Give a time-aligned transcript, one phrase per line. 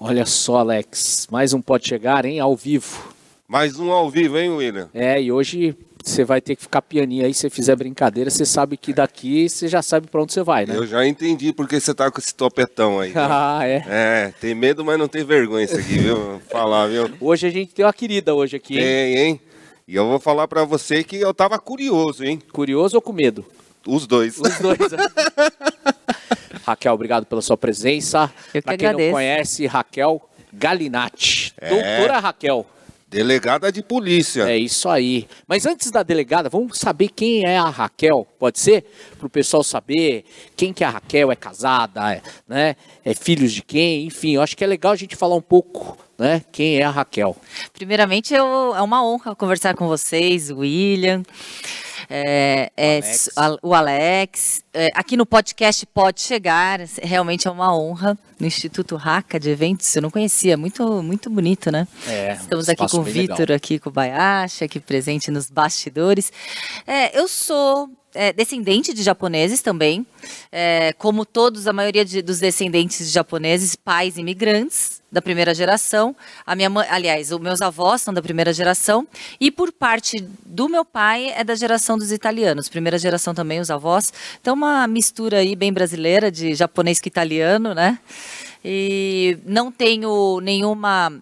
[0.00, 2.38] Olha só, Alex, mais um Pode Chegar, hein?
[2.38, 3.12] Ao vivo.
[3.48, 4.88] Mais um ao vivo, hein, William?
[4.94, 5.74] É, e hoje
[6.04, 7.34] você vai ter que ficar pianinho aí.
[7.34, 10.66] Se você fizer brincadeira, você sabe que daqui você já sabe pra onde você vai,
[10.66, 10.76] né?
[10.76, 13.10] Eu já entendi porque você tá com esse topetão aí.
[13.16, 13.82] ah, é.
[13.88, 16.40] É, tem medo, mas não tem vergonha isso aqui, viu?
[16.48, 17.10] Falar, viu?
[17.20, 18.84] Hoje a gente tem uma querida hoje aqui, hein?
[18.84, 19.40] Tem, hein?
[19.88, 22.40] E eu vou falar pra você que eu tava curioso, hein?
[22.52, 23.44] Curioso ou com medo?
[23.84, 24.38] Os dois.
[24.38, 24.78] Os dois.
[26.68, 28.30] Raquel, obrigado pela sua presença.
[28.54, 29.08] Eu que pra quem agradeço.
[29.10, 31.52] não conhece, Raquel Galinatti.
[31.60, 31.68] É.
[31.70, 32.66] Doutora Raquel.
[33.10, 34.42] Delegada de polícia.
[34.50, 35.26] É isso aí.
[35.46, 38.84] Mas antes da delegada, vamos saber quem é a Raquel, pode ser?
[39.16, 42.76] Para o pessoal saber quem que é a Raquel, é casada, é, né?
[43.02, 45.96] É filhos de quem, enfim, eu acho que é legal a gente falar um pouco,
[46.18, 46.42] né?
[46.52, 47.34] Quem é a Raquel.
[47.72, 51.22] Primeiramente, eu- é uma honra conversar com vocês, o William,
[52.08, 53.30] é, é, Alex.
[53.36, 54.62] a- o Alex.
[54.72, 58.16] É, aqui no podcast Pode Chegar, realmente é uma honra.
[58.38, 61.88] No Instituto Raca de Eventos, eu não conhecia, muito, muito bonito, né?
[62.06, 66.32] É, Estamos aqui com o Vitor, aqui com o Bayashi, aqui presente nos bastidores.
[66.86, 70.06] É, eu sou é, descendente de japoneses também,
[70.50, 76.14] é, como todos, a maioria de- dos descendentes de japoneses, pais imigrantes da primeira geração.
[76.46, 79.06] A minha mãe, aliás, os meus avós são da primeira geração
[79.40, 83.70] e por parte do meu pai é da geração dos italianos, primeira geração também os
[83.70, 84.12] avós.
[84.40, 87.98] Então uma mistura aí bem brasileira de japonês com italiano, né?
[88.64, 91.12] E não tenho nenhuma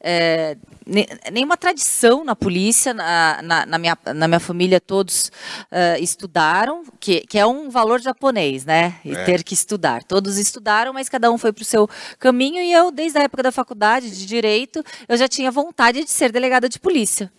[0.00, 5.30] é, ne- nenhuma tradição na polícia, na, na, na minha, na minha família todos
[5.70, 8.94] eh, estudaram, que, que é um valor japonês, né?
[9.04, 9.24] E É.
[9.24, 10.02] ter que estudar.
[10.04, 13.42] Todos estudaram, mas cada um foi para o seu caminho e eu, desde a época
[13.42, 17.30] da faculdade de Direito, eu já tinha vontade de ser delegada de polícia.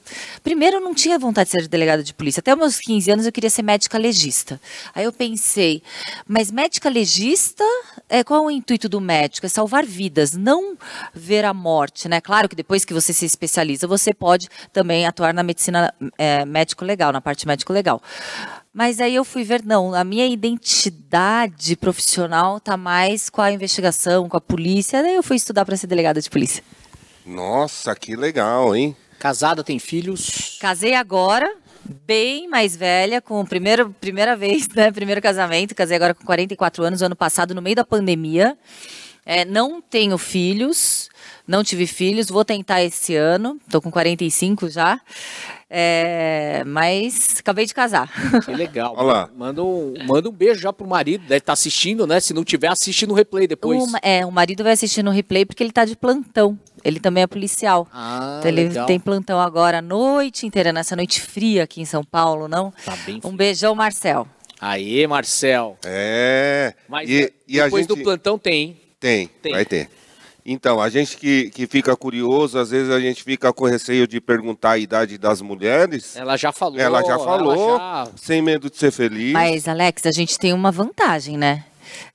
[0.43, 2.39] Primeiro, eu não tinha vontade de ser delegada de polícia.
[2.39, 4.59] Até os meus 15 anos eu queria ser médica legista.
[4.93, 5.81] Aí eu pensei,
[6.27, 7.63] mas médica legista,
[8.09, 9.45] é, qual é o intuito do médico?
[9.45, 10.77] É salvar vidas, não
[11.13, 12.19] ver a morte, né?
[12.27, 17.13] Claro que depois que você se especializa, você pode também atuar na medicina é, médico-legal,
[17.13, 18.01] na parte médico-legal.
[18.73, 24.27] Mas aí eu fui ver, não, a minha identidade profissional tá mais com a investigação,
[24.27, 25.01] com a polícia.
[25.01, 26.61] Daí eu fui estudar para ser delegada de polícia.
[27.25, 28.93] Nossa, que legal, hein?
[29.17, 30.57] Casada, tem filhos.
[30.59, 31.49] Casei agora,
[32.05, 34.91] bem mais velha, com primeiro, primeira vez, né?
[34.91, 35.73] Primeiro casamento.
[35.73, 38.57] Casei agora com 44 anos, ano passado, no meio da pandemia.
[39.27, 41.09] É, não tenho filhos,
[41.45, 43.59] não tive filhos, vou tentar esse ano.
[43.69, 45.01] Tô com 45 já.
[45.69, 48.09] É, mas acabei de casar.
[48.45, 48.93] Que legal.
[48.95, 49.29] Olha lá.
[49.35, 51.23] Manda um, manda um beijo já pro marido.
[51.23, 52.21] Deve estar assistindo, né?
[52.21, 53.83] Se não tiver, assiste no replay depois.
[53.83, 56.57] O é, o marido vai assistir no replay porque ele tá de plantão.
[56.81, 57.85] Ele também é policial.
[57.91, 58.85] Ah, Então ele legal.
[58.85, 62.71] tem plantão agora a noite inteira, nessa noite fria aqui em São Paulo, não?
[62.85, 64.25] Tá bem Um beijão, Marcel.
[64.61, 65.77] Aê, Marcel.
[65.85, 66.73] É.
[66.87, 67.97] Mas e, é, e a depois gente...
[67.97, 68.86] do plantão tem, hein?
[68.99, 69.51] Tem, Tem.
[69.53, 69.89] vai ter.
[70.49, 74.21] Então, a gente que, que fica curioso, às vezes a gente fica com receio de
[74.21, 76.15] perguntar a idade das mulheres.
[76.15, 76.79] Ela já falou.
[76.79, 79.33] Ela já falou, ela já- sem medo de ser feliz.
[79.33, 81.65] Mas, Alex, a gente tem uma vantagem, né?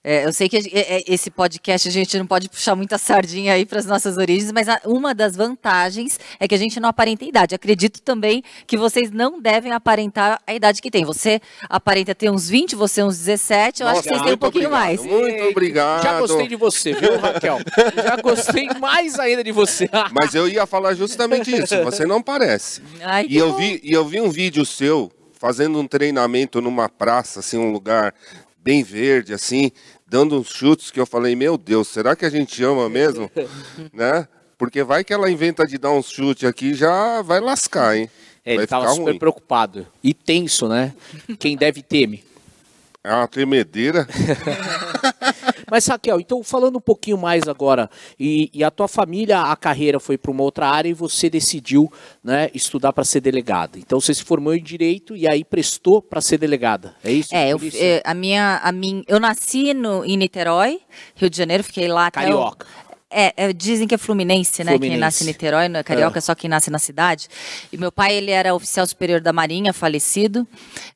[0.03, 3.55] É, eu sei que é, é, esse podcast a gente não pode puxar muita sardinha
[3.55, 7.25] aí para as nossas origens, mas uma das vantagens é que a gente não aparenta
[7.25, 7.55] idade.
[7.55, 11.05] Acredito também que vocês não devem aparentar a idade que tem.
[11.05, 14.67] Você aparenta ter uns 20, você uns 17, eu acho que vocês têm um pouquinho
[14.67, 15.05] obrigado, mais.
[15.05, 16.03] Muito obrigado.
[16.03, 17.59] Já gostei de você, viu, Raquel?
[17.97, 19.89] Já gostei mais ainda de você.
[20.13, 21.83] Mas eu ia falar justamente isso.
[21.85, 22.83] Você não parece.
[23.03, 23.57] Ai, E eu bom.
[23.59, 28.15] vi, e eu vi um vídeo seu fazendo um treinamento numa praça, assim, um lugar
[28.63, 29.71] bem verde, assim,
[30.07, 33.31] dando uns chutes que eu falei, meu Deus, será que a gente ama mesmo?
[33.93, 34.27] né?
[34.57, 38.09] Porque vai que ela inventa de dar uns chutes aqui já vai lascar, hein?
[38.45, 39.19] É, ele vai tava ficar super ruim.
[39.19, 39.87] preocupado.
[40.03, 40.95] E tenso, né?
[41.39, 42.23] Quem deve teme.
[43.05, 44.07] É uma tremedeira.
[45.73, 47.89] Mas, Raquel, então falando um pouquinho mais agora,
[48.21, 51.91] e, e a tua família, a carreira foi para uma outra área e você decidiu
[52.23, 53.79] né, estudar para ser delegada.
[53.79, 57.35] Então você se formou em Direito e aí prestou para ser delegada, é isso?
[57.35, 57.79] É, eu, isso?
[57.81, 60.79] é, a minha, a minha, eu nasci no, em Niterói,
[61.15, 62.67] Rio de Janeiro, fiquei lá até Carioca.
[63.13, 64.73] É, é, dizem que é Fluminense, né?
[64.73, 65.01] Quem Fluminense.
[65.01, 66.21] nasce em Niterói, não é carioca, É.
[66.23, 67.29] só quem nasce na cidade.
[67.73, 70.47] E meu pai, ele era oficial superior da Marinha, falecido.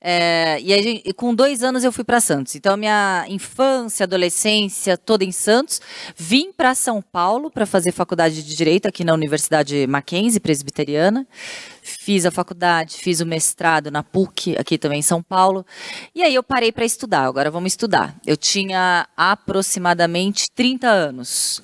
[0.00, 2.54] É, e, aí, com dois anos eu fui para Santos.
[2.54, 5.80] Então, a minha infância, adolescência, toda em Santos.
[6.16, 11.26] Vim para São Paulo para fazer faculdade de Direito aqui na Universidade Mackenzie, presbiteriana.
[11.82, 15.64] Fiz a faculdade, fiz o mestrado na PUC, aqui também em São Paulo.
[16.14, 17.24] E aí eu parei para estudar.
[17.26, 18.16] Agora vamos estudar.
[18.26, 21.62] Eu tinha aproximadamente 30 anos.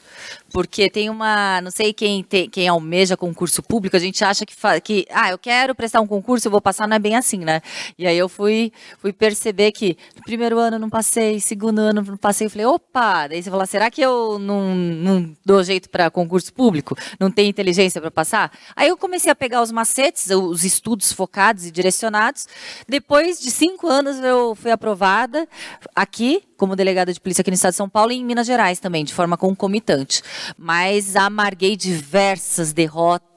[0.53, 5.07] Porque tem uma, não sei quem quem almeja concurso público, a gente acha que, que
[5.11, 7.61] ah, eu quero prestar um concurso, eu vou passar, não é bem assim, né?
[7.99, 12.17] E aí eu fui, fui perceber que no primeiro ano não passei, segundo ano não
[12.17, 16.11] passei, eu falei, opa, daí você fala, será que eu não, não dou jeito para
[16.11, 16.97] concurso público?
[17.19, 18.53] Não tenho inteligência para passar?
[18.77, 22.47] Aí eu comecei a pegar os macetes, os estudos focados e direcionados.
[22.89, 25.49] Depois de cinco anos eu fui aprovada
[25.95, 28.79] aqui como delegada de polícia aqui no estado de São Paulo e em Minas Gerais
[28.79, 30.23] também, de forma concomitante.
[30.57, 33.32] Mas amarguei diversas derrotas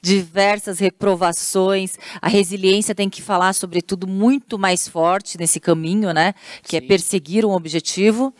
[0.00, 1.94] diversas reprovações.
[2.20, 6.34] A resiliência tem que falar, sobretudo, muito mais forte nesse caminho, né?
[6.62, 6.86] Que é Sim.
[6.86, 8.32] é perseguir um objetivo.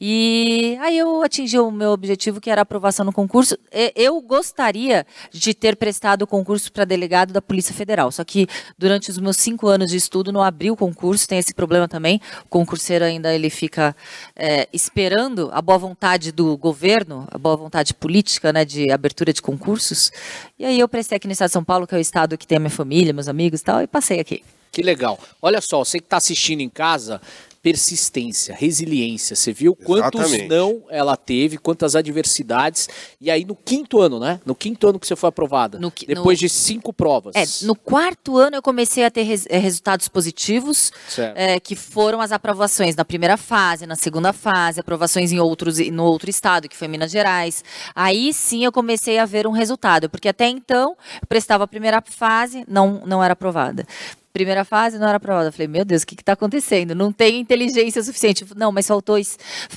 [0.00, 3.56] E aí eu atingi o meu objetivo, que era a aprovação no concurso.
[3.94, 8.46] Eu gostaria de ter prestado o concurso para delegado da Polícia Federal, só que
[8.78, 12.20] durante os meus cinco anos de estudo não abri o concurso, tem esse problema também.
[12.44, 13.96] O concurseiro ainda ele fica
[14.36, 19.40] é, esperando a boa vontade do governo, a boa vontade política, né, de abertura de
[19.40, 20.10] concursos.
[20.58, 22.46] E aí eu prestei aqui no estado de São Paulo, que é o estado que
[22.46, 24.42] tem a minha família, meus amigos e tal, e passei aqui.
[24.70, 25.18] Que legal.
[25.40, 27.20] Olha só, você que está assistindo em casa,
[27.64, 29.34] persistência, resiliência.
[29.34, 30.48] Você viu quantos Exatamente.
[30.48, 32.90] não ela teve, quantas adversidades.
[33.18, 34.38] E aí no quinto ano, né?
[34.44, 35.78] No quinto ano que você foi aprovada.
[35.78, 37.34] No, depois no, de cinco provas.
[37.34, 40.92] É, no quarto ano eu comecei a ter res, é, resultados positivos,
[41.34, 46.04] é, que foram as aprovações na primeira fase, na segunda fase, aprovações em outros, no
[46.04, 47.64] outro estado, que foi Minas Gerais.
[47.94, 50.94] Aí sim eu comecei a ver um resultado, porque até então
[51.30, 53.86] prestava a primeira fase, não, não era aprovada
[54.34, 55.48] primeira fase não era aprovada.
[55.48, 56.94] Eu falei, meu Deus, o que está acontecendo?
[56.94, 58.44] Não tem inteligência suficiente.
[58.56, 59.16] Não, mas faltou,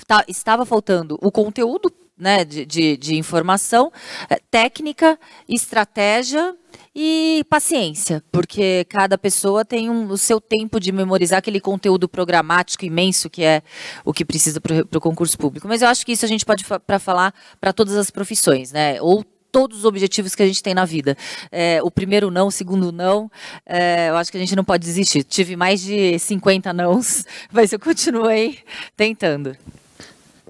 [0.05, 3.91] tá, estava faltando o conteúdo né, de, de, de informação,
[4.27, 6.55] é, técnica, estratégia
[6.95, 12.83] e paciência, porque cada pessoa tem um, o seu tempo de memorizar aquele conteúdo programático
[12.83, 13.61] imenso que é
[14.03, 15.67] o que precisa para o concurso público.
[15.67, 17.31] Mas eu acho que isso a gente pode para falar
[17.61, 18.99] para todas as profissões, né?
[18.99, 21.17] Ou todos os objetivos que a gente tem na vida.
[21.51, 23.29] É, o primeiro não, o segundo não,
[23.65, 25.23] é, eu acho que a gente não pode desistir.
[25.23, 28.59] Tive mais de 50 nãos, mas eu continuei
[28.95, 29.55] tentando.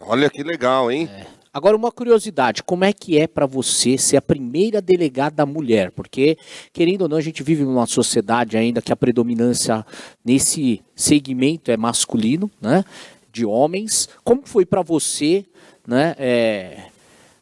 [0.02, 1.10] Olha que legal, hein?
[1.12, 1.38] É.
[1.58, 5.90] Agora, uma curiosidade: como é que é para você ser a primeira delegada mulher?
[5.90, 6.38] Porque,
[6.72, 9.84] querendo ou não, a gente vive numa sociedade ainda que a predominância
[10.24, 12.86] nesse segmento é masculino, né?
[13.32, 14.08] De homens.
[14.24, 15.46] Como foi para você,
[15.88, 16.16] né?
[16.20, 16.84] É,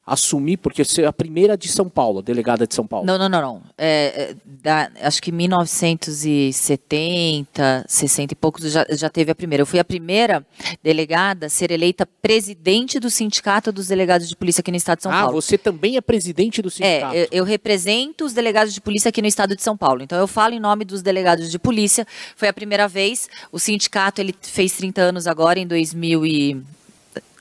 [0.05, 3.07] assumir, porque você é a primeira de São Paulo, delegada de São Paulo.
[3.07, 3.63] Não, não, não, não.
[3.75, 9.63] É, é da, acho que 1970, 60 e poucos já, já teve a primeira.
[9.63, 10.45] Eu fui a primeira
[10.83, 15.03] delegada a ser eleita presidente do Sindicato dos Delegados de Polícia aqui no estado de
[15.03, 15.37] São ah, Paulo.
[15.37, 17.15] Ah, você também é presidente do sindicato?
[17.15, 20.03] É, eu, eu, represento os delegados de polícia aqui no estado de São Paulo.
[20.03, 22.05] Então eu falo em nome dos delegados de polícia.
[22.35, 23.27] Foi a primeira vez.
[23.51, 26.63] O sindicato ele fez 30 anos agora em 2000 e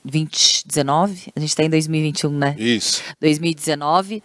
[0.05, 2.55] 2019, a gente está em 2021, né?
[2.57, 3.01] Isso.
[3.19, 4.21] 2019,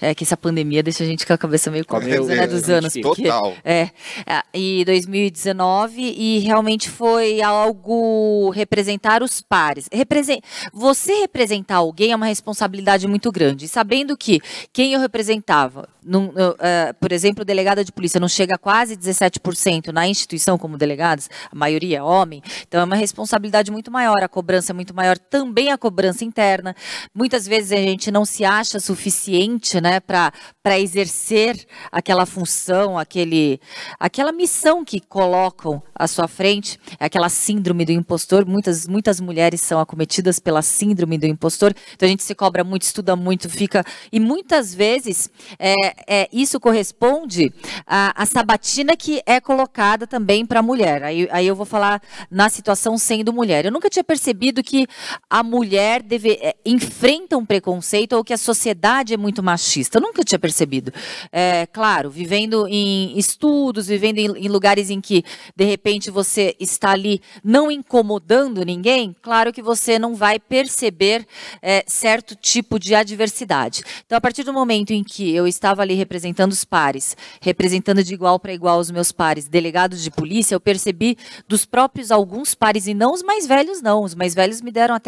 [0.00, 2.94] é que essa pandemia deixa a gente com a cabeça meio confusa, né, dos anos.
[2.94, 3.52] Total.
[3.52, 3.90] Porque, é,
[4.26, 9.88] é, e 2019, e realmente foi algo representar os pares.
[9.92, 10.40] Represent,
[10.72, 14.40] você representar alguém é uma responsabilidade muito grande, sabendo que
[14.72, 19.88] quem eu representava, num, uh, por exemplo, delegada de polícia não chega a quase 17%
[19.88, 24.28] na instituição como delegados, a maioria é homem, então é uma responsabilidade muito maior, a
[24.28, 26.74] cobrança é muito maior também a cobrança interna.
[27.14, 30.32] Muitas vezes a gente não se acha suficiente né, para
[30.78, 33.60] exercer aquela função, aquele,
[33.98, 38.46] aquela missão que colocam à sua frente, é aquela síndrome do impostor.
[38.46, 42.82] Muitas, muitas mulheres são acometidas pela síndrome do impostor, então a gente se cobra muito,
[42.82, 43.84] estuda muito, fica.
[44.12, 45.74] E muitas vezes é,
[46.06, 47.52] é, isso corresponde
[47.86, 51.02] à, à sabatina que é colocada também para a mulher.
[51.02, 53.64] Aí, aí eu vou falar na situação sendo mulher.
[53.64, 54.86] Eu nunca tinha percebido que
[55.28, 59.98] a mulher deve, é, enfrenta um preconceito ou que a sociedade é muito machista.
[59.98, 60.92] Eu nunca tinha percebido.
[61.32, 65.24] É, claro, vivendo em estudos, vivendo em, em lugares em que,
[65.56, 71.26] de repente, você está ali não incomodando ninguém, claro que você não vai perceber
[71.60, 73.82] é, certo tipo de adversidade.
[74.06, 78.14] Então, a partir do momento em que eu estava ali representando os pares, representando de
[78.14, 81.16] igual para igual os meus pares, delegados de polícia, eu percebi
[81.48, 84.02] dos próprios alguns pares, e não os mais velhos, não.
[84.02, 85.03] Os mais velhos me deram até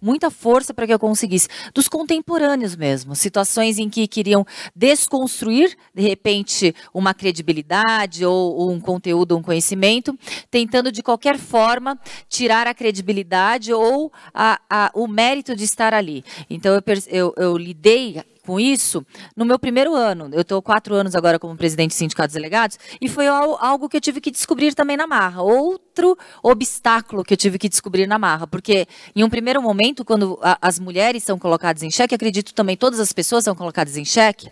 [0.00, 1.48] muita força para que eu conseguisse.
[1.74, 8.80] Dos contemporâneos mesmo, situações em que queriam desconstruir, de repente, uma credibilidade ou, ou um
[8.80, 10.18] conteúdo, um conhecimento,
[10.50, 16.24] tentando de qualquer forma tirar a credibilidade ou a, a, o mérito de estar ali.
[16.48, 20.28] Então eu, eu, eu lidei com isso no meu primeiro ano.
[20.32, 23.96] Eu estou quatro anos agora como presidente do Sindicato dos Delegados e foi algo que
[23.96, 25.40] eu tive que descobrir também na marra.
[25.40, 30.36] Outro obstáculo que eu tive que descobrir na marra, porque em um primeiro momento, quando
[30.42, 34.04] a, as mulheres são colocadas em xeque, acredito também todas as pessoas são colocadas em
[34.04, 34.50] xeque,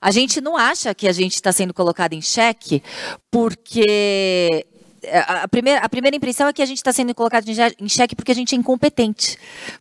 [0.00, 2.80] a gente não acha que a gente está sendo colocado em xeque
[3.32, 4.64] porque
[5.26, 8.32] a primeira, a primeira impressão é que a gente está sendo colocado em xeque porque
[8.32, 9.36] a gente é incompetente,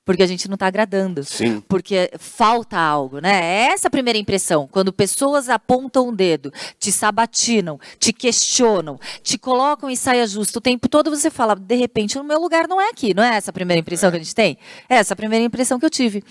[0.05, 1.61] porque a gente não está agradando, Sim.
[1.67, 3.39] porque falta algo, né?
[3.43, 4.67] É essa a primeira impressão.
[4.71, 10.59] Quando pessoas apontam o um dedo, te sabatinam, te questionam, te colocam em saia justa
[10.59, 13.35] o tempo todo, você fala, de repente, o meu lugar não é aqui, não é
[13.35, 14.57] essa a primeira impressão que a gente tem?
[14.87, 16.23] É essa a primeira impressão que eu tive.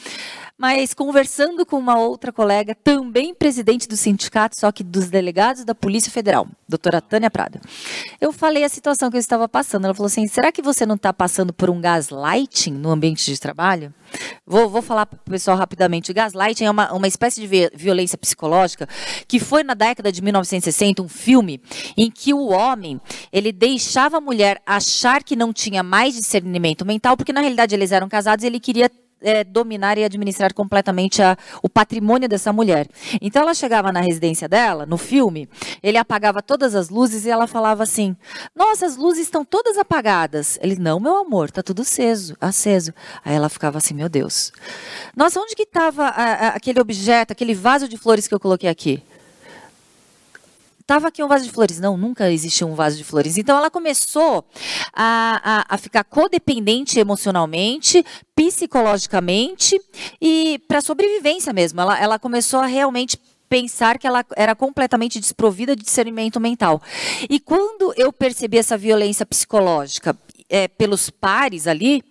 [0.61, 5.73] Mas conversando com uma outra colega, também presidente do sindicato, só que dos delegados da
[5.73, 7.61] Polícia Federal, doutora Tânia Prada,
[8.21, 9.85] eu falei a situação que eu estava passando.
[9.85, 13.39] Ela falou assim: será que você não está passando por um gaslighting no ambiente de
[13.39, 13.95] trabalho?
[14.45, 16.11] Vou, vou falar para o pessoal rapidamente.
[16.11, 18.89] O gaslighting é uma, uma espécie de violência psicológica
[19.29, 21.63] que foi na década de 1960 um filme
[21.97, 23.01] em que o homem
[23.33, 27.93] ele deixava a mulher achar que não tinha mais discernimento mental, porque na realidade eles
[27.93, 32.89] eram casados e ele queria é, dominar e administrar completamente a, o patrimônio dessa mulher.
[33.21, 35.49] Então ela chegava na residência dela, no filme,
[35.83, 38.17] ele apagava todas as luzes e ela falava assim:
[38.55, 40.59] Nossa, as luzes estão todas apagadas.
[40.63, 42.93] Ele, não, meu amor, tá tudo aceso, aceso.
[43.25, 44.53] Aí ela ficava assim: Meu Deus.
[45.17, 49.03] Nossa, onde que estava aquele objeto, aquele vaso de flores que eu coloquei aqui?
[50.89, 51.79] Estava aqui um vaso de flores.
[51.79, 53.37] Não, nunca existiu um vaso de flores.
[53.37, 54.43] Então ela começou
[54.95, 58.03] a, a, a ficar codependente emocionalmente,
[58.35, 59.79] psicologicamente
[60.19, 61.79] e para sobrevivência mesmo.
[61.79, 66.81] Ela, ela começou a realmente pensar que ela era completamente desprovida de discernimento mental.
[67.29, 70.17] E quando eu percebi essa violência psicológica
[70.49, 72.03] é, pelos pares ali,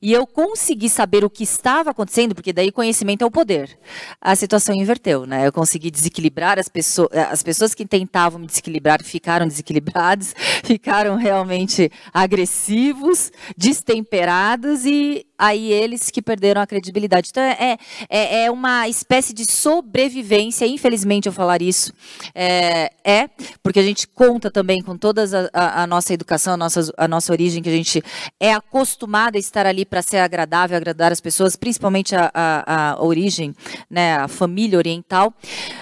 [0.00, 3.78] e eu consegui saber o que estava acontecendo, porque daí conhecimento é o poder.
[4.20, 5.46] A situação inverteu, né?
[5.46, 10.34] Eu consegui desequilibrar as pessoas, as pessoas que tentavam me desequilibrar ficaram desequilibradas,
[10.64, 17.28] ficaram realmente agressivos, destemperados e aí eles que perderam a credibilidade.
[17.30, 17.76] Então é,
[18.08, 21.92] é, é uma espécie de sobrevivência, infelizmente eu falar isso,
[22.34, 23.28] é, é
[23.62, 27.32] porque a gente conta também com toda a, a, nossa educação, a nossa, a nossa
[27.32, 28.02] origem, que a gente
[28.38, 33.02] é acostumado a estar ali para ser agradável, agradar as pessoas, principalmente a, a, a
[33.02, 33.54] origem,
[33.90, 35.34] né, a família oriental.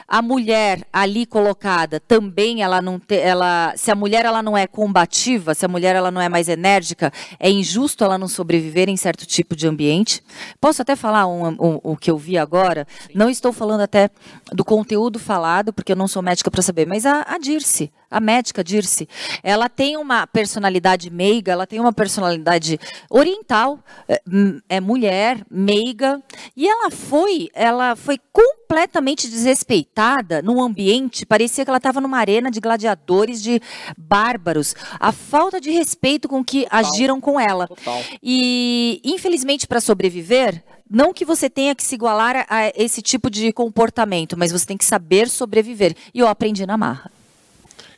[0.09, 4.67] A mulher ali colocada também, ela não te, ela, se a mulher ela não é
[4.67, 8.97] combativa, se a mulher ela não é mais enérgica, é injusto ela não sobreviver em
[8.97, 10.23] certo tipo tipo de ambiente.
[10.61, 12.87] Posso até falar um, um, o que eu vi agora?
[13.15, 14.11] Não estou falando até
[14.53, 18.21] do conteúdo falado, porque eu não sou médica para saber, mas a, a Dirce, a
[18.21, 19.09] médica Dirce,
[19.43, 22.79] ela tem uma personalidade meiga, ela tem uma personalidade
[23.09, 23.79] oriental,
[24.09, 24.21] é,
[24.69, 26.21] é mulher, meiga,
[26.57, 32.51] e ela foi, ela foi completamente desrespeitada num ambiente, parecia que ela estava numa arena
[32.51, 33.61] de gladiadores, de
[33.97, 34.75] bárbaros.
[34.99, 36.79] A falta de respeito com que Total.
[36.81, 37.69] agiram com ela.
[37.69, 38.03] Total.
[38.23, 43.53] E, infelizmente, para sobreviver, não que você tenha que se igualar a esse tipo de
[43.53, 45.95] comportamento, mas você tem que saber sobreviver.
[46.13, 47.11] E eu aprendi na marra.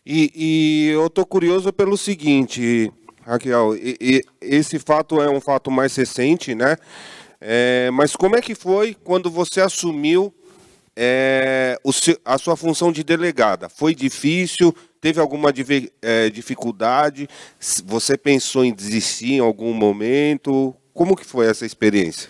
[0.04, 2.92] E, e eu estou curioso pelo seguinte,
[3.25, 6.76] Raquel, e, e, esse fato é um fato mais recente, né?
[7.40, 10.34] É, mas como é que foi quando você assumiu
[10.94, 11.90] é, o,
[12.25, 13.68] a sua função de delegada?
[13.68, 14.75] Foi difícil?
[15.00, 15.52] Teve alguma
[16.02, 17.28] é, dificuldade?
[17.87, 20.75] Você pensou em desistir em algum momento?
[20.92, 22.28] Como que foi essa experiência?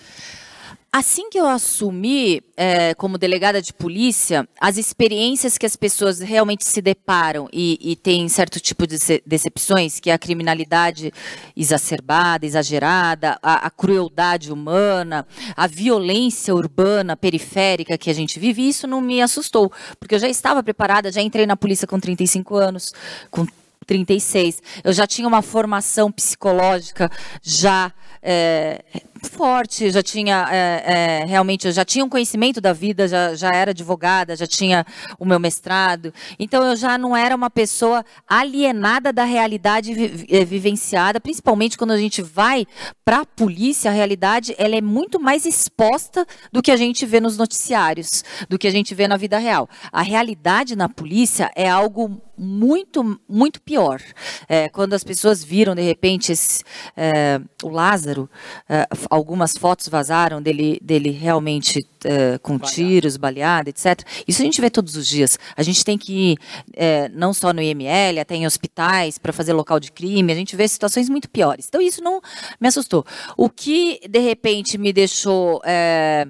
[0.94, 6.66] Assim que eu assumi é, como delegada de polícia, as experiências que as pessoas realmente
[6.66, 11.10] se deparam e, e têm certo tipo de decepções, que é a criminalidade
[11.56, 18.86] exacerbada, exagerada, a, a, crueldade humana, a violência urbana, periférica que a gente vive, isso
[18.86, 22.92] não me assustou, porque eu já estava preparada, já entrei na polícia com 35 anos,
[23.30, 23.46] com
[23.86, 24.62] 36.
[24.84, 27.10] Eu já tinha uma formação psicológica
[27.42, 27.90] já
[28.22, 28.84] é,
[29.28, 33.50] forte, já tinha é, é, realmente, eu já tinha um conhecimento da vida, já, já
[33.52, 34.84] era advogada, já tinha
[35.18, 36.12] o meu mestrado.
[36.38, 41.92] Então eu já não era uma pessoa alienada da realidade vi, é, vivenciada, principalmente quando
[41.92, 42.66] a gente vai
[43.04, 47.20] para a polícia, a realidade ela é muito mais exposta do que a gente vê
[47.20, 49.68] nos noticiários, do que a gente vê na vida real.
[49.92, 54.00] A realidade na polícia é algo muito, muito pior.
[54.48, 56.64] É, quando as pessoas viram, de repente, esse,
[56.96, 58.28] é, o Lázaro,
[58.68, 62.74] é, algumas fotos vazaram dele, dele realmente é, com baleado.
[62.74, 64.00] tiros, baleado, etc.
[64.26, 65.38] Isso a gente vê todos os dias.
[65.54, 66.38] A gente tem que ir
[66.72, 70.32] é, não só no IML, até em hospitais para fazer local de crime.
[70.32, 71.66] A gente vê situações muito piores.
[71.68, 72.22] Então isso não
[72.58, 73.04] me assustou.
[73.36, 76.26] O que de repente me deixou é,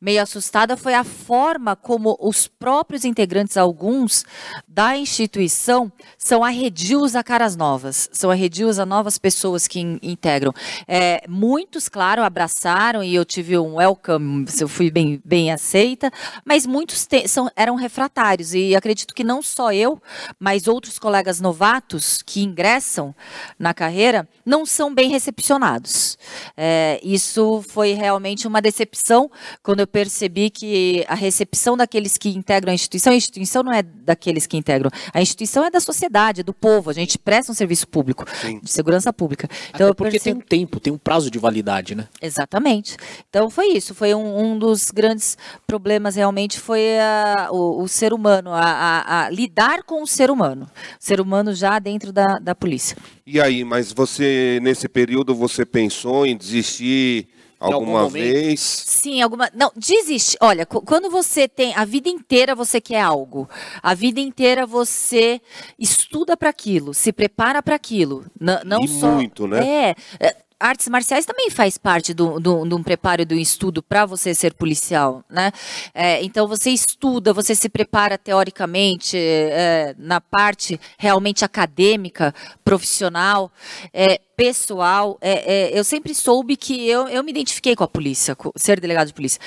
[0.00, 4.24] meio assustada foi a forma como os próprios integrantes, alguns
[4.66, 10.52] da instituição, são arredios a caras novas, são arredios a novas pessoas que in, integram.
[10.88, 16.10] É, muitos, claro, abraçaram e eu tive um welcome, eu fui bem, bem aceita,
[16.44, 20.00] mas muitos são, eram refratários e acredito que não só eu,
[20.38, 23.14] mas outros colegas novatos que ingressam
[23.58, 26.16] na carreira não são bem recepcionados.
[26.56, 29.30] É, isso foi realmente uma decepção
[29.62, 33.82] quando eu percebi que a recepção daqueles que integram a instituição, a instituição não é
[33.82, 37.54] daqueles que integram, a instituição é da sociedade, é do povo, a gente presta um
[37.54, 38.60] serviço público, Sim.
[38.62, 39.48] de segurança pública.
[39.74, 40.24] Então, Até porque percebi...
[40.24, 42.08] tem um tempo, tem um prazo de validade, né?
[42.22, 42.96] Exatamente.
[43.28, 48.12] Então foi isso, foi um, um dos grandes problemas realmente foi a, o, o, ser
[48.12, 52.38] humano, a, a, a, lidar com o ser humano, o ser humano já dentro da,
[52.38, 52.96] da polícia.
[53.26, 57.28] E aí, mas você, nesse período, você pensou em desistir
[57.60, 58.60] alguma vez?
[58.60, 59.50] Sim, alguma.
[59.54, 60.36] Não, desiste.
[60.40, 63.48] Olha, quando você tem a vida inteira você quer algo,
[63.82, 65.40] a vida inteira você
[65.78, 68.24] estuda para aquilo, se prepara para aquilo.
[68.38, 69.12] Não, não e só.
[69.12, 69.66] Muito, né?
[69.66, 74.52] É, é artes marciais também faz parte de um preparo do estudo para você ser
[74.52, 75.50] policial, né?
[75.94, 83.50] É, então você estuda, você se prepara teoricamente é, na parte realmente acadêmica, profissional,
[83.92, 85.16] é, pessoal.
[85.22, 88.78] É, é, eu sempre soube que eu, eu me identifiquei com a polícia, com ser
[88.78, 89.40] delegado de polícia.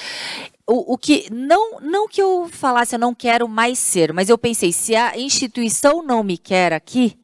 [0.66, 4.38] O, o, que não não que eu falasse eu não quero mais ser, mas eu
[4.38, 7.18] pensei se a instituição não me quer aqui,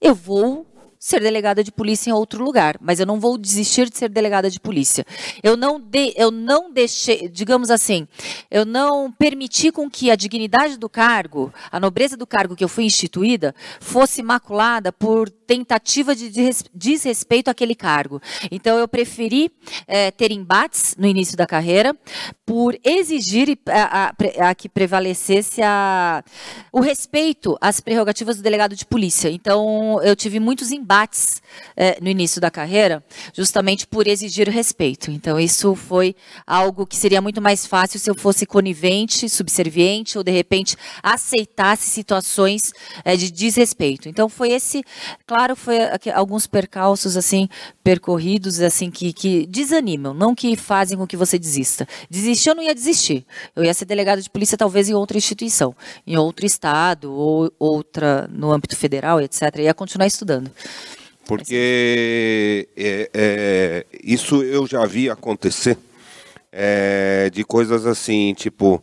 [0.00, 0.66] eu vou
[1.02, 4.50] ser delegada de polícia em outro lugar, mas eu não vou desistir de ser delegada
[4.50, 5.06] de polícia.
[5.42, 8.06] Eu não, de, eu não deixei, digamos assim,
[8.50, 12.68] eu não permiti com que a dignidade do cargo, a nobreza do cargo que eu
[12.68, 16.30] fui instituída, fosse maculada por tentativa de
[16.74, 18.20] desrespeito àquele cargo.
[18.50, 19.50] Então eu preferi
[19.86, 21.96] é, ter embates no início da carreira
[22.44, 26.22] por exigir a, a, a que prevalecesse a,
[26.70, 29.30] o respeito às prerrogativas do delegado de polícia.
[29.30, 31.40] Então eu tive muitos embates embates
[31.76, 35.10] é, no início da carreira, justamente por exigir respeito.
[35.10, 40.24] Então, isso foi algo que seria muito mais fácil se eu fosse conivente, subserviente, ou
[40.24, 42.72] de repente aceitasse situações
[43.04, 44.08] é, de desrespeito.
[44.08, 44.82] Então, foi esse,
[45.26, 45.78] claro, foi
[46.12, 47.48] alguns percalços assim
[47.84, 51.86] percorridos assim que, que desanimam, não que fazem com que você desista.
[52.10, 53.24] Desistir eu não ia desistir.
[53.54, 58.28] Eu ia ser delegado de polícia talvez em outra instituição, em outro estado ou outra
[58.32, 59.42] no âmbito federal, etc.
[59.58, 60.50] Ia continuar estudando.
[61.30, 65.78] Porque é, é, isso eu já vi acontecer
[66.50, 68.82] é, de coisas assim, tipo,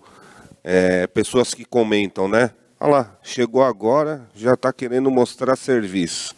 [0.64, 2.52] é, pessoas que comentam, né?
[2.80, 6.34] Olha lá, chegou agora, já está querendo mostrar serviço.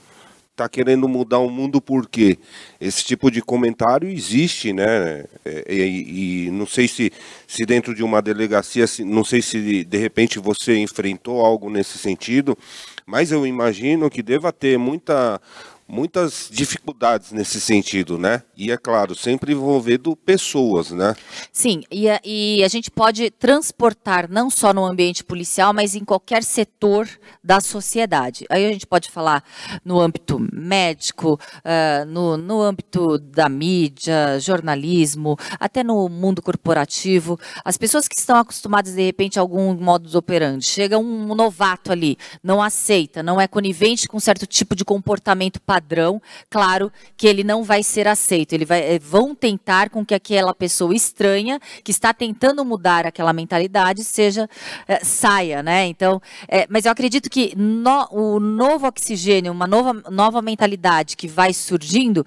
[0.49, 2.39] Está querendo mudar o mundo por quê?
[2.81, 5.25] Esse tipo de comentário existe, né?
[5.45, 7.13] É, e, e, não sei se,
[7.47, 12.57] se dentro de uma delegacia, não sei se de repente você enfrentou algo nesse sentido,
[13.05, 15.39] mas eu imagino que deva ter muita,
[15.89, 18.43] muitas dificuldades nesse sentido, né?
[18.55, 21.15] E é claro, sempre envolvendo pessoas, né?
[21.51, 26.05] Sim, e a, e a gente pode transportar não só no ambiente policial, mas em
[26.05, 27.09] qualquer setor
[27.43, 28.45] da sociedade.
[28.49, 29.43] Aí a gente pode falar
[29.83, 37.39] no âmbito médico, uh, no, no âmbito da mídia, jornalismo, até no mundo corporativo.
[37.65, 42.17] As pessoas que estão acostumadas, de repente, a algum modus operandi, chega um novato ali,
[42.43, 47.43] não aceita, não é conivente com certo tipo de comportamento padrão padrão, claro que ele
[47.43, 48.53] não vai ser aceito.
[48.53, 53.31] Ele vai, eh, vão tentar com que aquela pessoa estranha que está tentando mudar aquela
[53.31, 54.49] mentalidade seja
[54.87, 55.85] é, saia, né?
[55.87, 61.27] Então, é, mas eu acredito que no, o novo oxigênio, uma nova, nova mentalidade que
[61.27, 62.25] vai surgindo,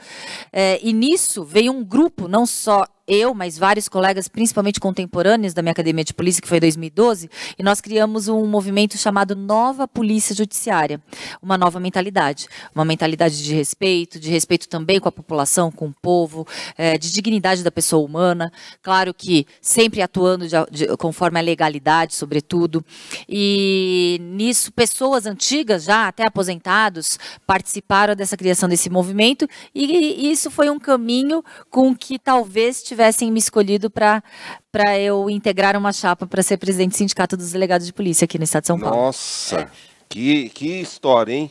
[0.53, 5.63] é, e nisso veio um grupo, não só eu, mas vários colegas, principalmente contemporâneos da
[5.63, 9.89] minha academia de polícia, que foi em 2012, e nós criamos um movimento chamado Nova
[9.89, 11.01] Polícia Judiciária,
[11.43, 15.95] uma nova mentalidade, uma mentalidade de respeito, de respeito também com a população, com o
[16.01, 16.47] povo,
[16.79, 22.15] é, de dignidade da pessoa humana, claro que sempre atuando de, de, conforme a legalidade,
[22.15, 22.85] sobretudo,
[23.29, 30.51] e nisso pessoas antigas já, até aposentados, participaram dessa criação desse movimento, e, e isso
[30.51, 34.23] foi um caminho com que talvez tivessem me escolhido para
[34.71, 38.39] para eu integrar uma chapa para ser presidente do Sindicato dos Delegados de Polícia aqui
[38.39, 38.97] no Estado de São Paulo.
[38.97, 39.71] Nossa,
[40.09, 41.51] que, que história, hein?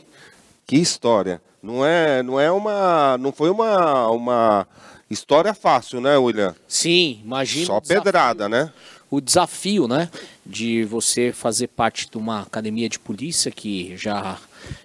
[0.66, 1.40] Que história.
[1.62, 4.66] Não é, não é uma, não foi uma, uma
[5.10, 6.54] história fácil, né, William?
[6.66, 7.66] Sim, imagina.
[7.66, 8.72] Só pedrada, né?
[9.10, 10.08] O desafio, né,
[10.44, 14.38] de você fazer parte de uma academia de polícia que já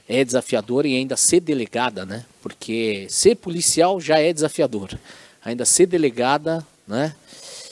[0.08, 2.26] é desafiadora e ainda ser delegada, né?
[2.42, 4.98] Porque ser policial já é desafiador
[5.48, 7.16] ainda ser delegada, né?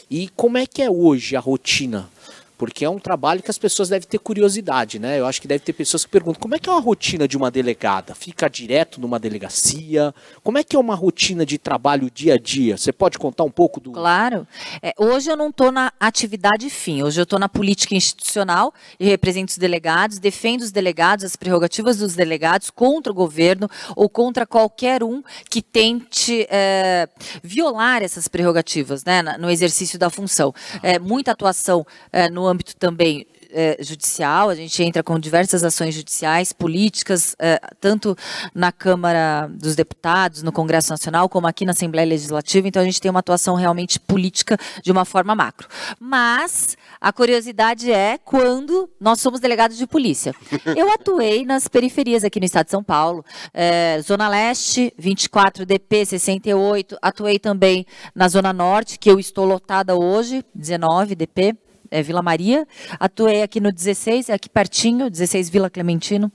[0.10, 2.10] E como é que é hoje a rotina
[2.58, 5.20] porque é um trabalho que as pessoas devem ter curiosidade, né?
[5.20, 7.36] Eu acho que deve ter pessoas que perguntam como é que é uma rotina de
[7.36, 8.16] uma delegada?
[8.16, 10.14] Fica direto numa delegacia?
[10.44, 12.78] Como é que é uma rotina de trabalho dia a dia?
[12.78, 13.92] Você pode contar um pouco do.
[13.92, 14.48] Claro.
[14.82, 19.06] É, hoje eu não estou na atividade fim, hoje eu estou na política institucional e
[19.06, 24.46] represento os delegados, defendo os delegados, as prerrogativas dos delegados contra o governo ou contra
[24.46, 27.10] qualquer um que tente é,
[27.44, 30.54] violar essas prerrogativas né, no exercício da função.
[30.82, 35.96] É, muita atuação é, no âmbito também é, judicial, a gente entra com diversas ações
[35.96, 38.14] judiciais, políticas, é, tanto
[38.54, 43.00] na Câmara dos Deputados, no Congresso Nacional, como aqui na Assembleia Legislativa, então a gente
[43.00, 45.70] tem uma atuação realmente política de uma forma macro.
[45.98, 50.36] Mas a curiosidade é quando nós somos delegados de polícia.
[50.76, 56.06] Eu atuei nas periferias aqui no estado de São Paulo, é, Zona Leste, 24 DP
[56.06, 61.56] 68, atuei também na Zona Norte, que eu estou lotada hoje, 19 DP
[61.92, 62.68] é, Vila Maria.
[63.00, 66.32] Atuei aqui no 16, aqui pertinho, 16 Vila Clementino.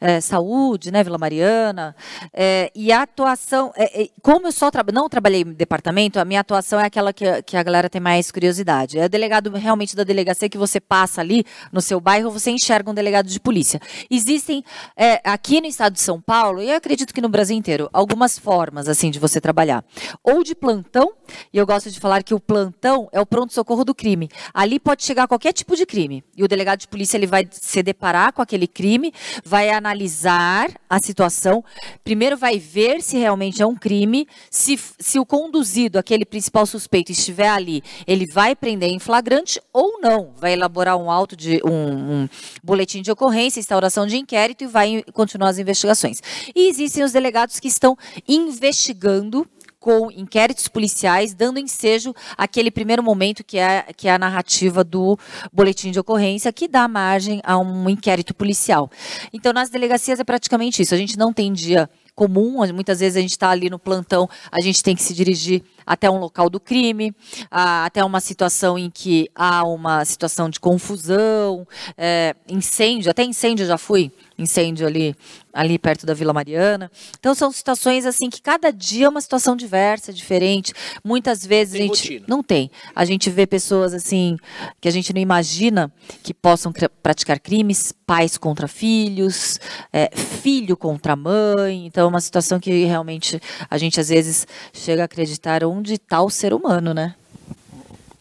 [0.00, 1.94] É, saúde, né, Vila Mariana.
[2.32, 6.24] É, e a atuação, é, é, como eu só tra não trabalhei em departamento, a
[6.24, 8.98] minha atuação é aquela que, que a galera tem mais curiosidade.
[8.98, 12.94] É delegado realmente da delegacia que você passa ali no seu bairro, você enxerga um
[12.94, 13.80] delegado de polícia.
[14.10, 14.64] Existem
[14.96, 18.38] é, aqui no estado de São Paulo, e eu acredito que no Brasil inteiro, algumas
[18.38, 19.84] formas assim de você trabalhar.
[20.22, 21.12] Ou de plantão,
[21.52, 24.28] e eu gosto de falar que o plantão é o pronto-socorro do crime.
[24.52, 26.22] Ali pode chegar qualquer tipo de crime.
[26.36, 29.12] E o delegado de polícia ele vai se deparar com aquele crime,
[29.44, 31.64] vai analisar a situação,
[32.04, 37.10] primeiro vai ver se realmente é um crime, se, se o conduzido, aquele principal suspeito,
[37.10, 40.32] estiver ali, ele vai prender em flagrante ou não.
[40.36, 42.28] Vai elaborar um auto de um, um
[42.62, 46.22] boletim de ocorrência, instauração de inquérito e vai continuar as investigações.
[46.54, 49.48] E existem os delegados que estão investigando
[49.86, 55.16] com inquéritos policiais, dando ensejo àquele primeiro momento que é, que é a narrativa do
[55.52, 58.90] boletim de ocorrência, que dá margem a um inquérito policial.
[59.32, 60.92] Então, nas delegacias é praticamente isso.
[60.92, 64.60] A gente não tem dia comum, muitas vezes a gente está ali no plantão, a
[64.60, 67.14] gente tem que se dirigir até um local do crime,
[67.50, 73.78] até uma situação em que há uma situação de confusão, é, incêndio, até incêndio já
[73.78, 75.16] fui, incêndio ali,
[75.52, 76.90] ali perto da Vila Mariana.
[77.18, 80.72] Então são situações assim que cada dia é uma situação diversa, diferente.
[81.02, 82.24] Muitas vezes tem a gente rotina.
[82.28, 82.70] não tem.
[82.94, 84.36] A gente vê pessoas assim
[84.80, 85.90] que a gente não imagina
[86.22, 86.72] que possam
[87.02, 89.58] praticar crimes, pais contra filhos,
[89.92, 91.86] é, filho contra mãe.
[91.86, 96.22] Então é uma situação que realmente a gente às vezes chega a acreditar onde está
[96.22, 97.14] o ser humano, né?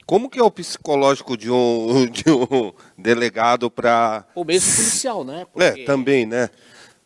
[0.05, 4.25] Como que é o psicológico de um, de um delegado para...
[4.35, 5.41] O mesmo policial, né?
[5.41, 5.81] É, Porque...
[5.81, 6.49] É, também, né?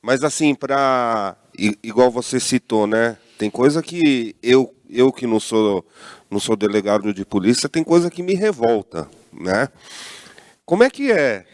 [0.02, 1.36] Mas assim, para...
[1.84, 3.18] Igual você citou, né?
[3.38, 5.86] Tem coisa que eu, eu que não sou,
[6.30, 9.70] não sou delegado de polícia, tem coisa que me revolta, né?
[10.66, 11.46] Como é que é,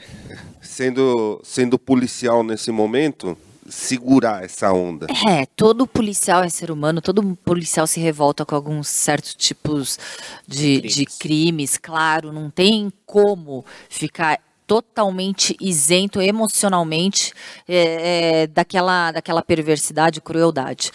[0.62, 5.08] sendo, sendo policial nesse momento, segurar essa onda.
[5.28, 10.00] É, todo policial é ser humano, todo policial se revolta com alguns certos tipos
[10.48, 17.34] de crimes, de crimes claro, não tem como ficar totalmente isento emocionalmente
[17.68, 20.92] é, é, daquela, daquela perversidade, crueldade.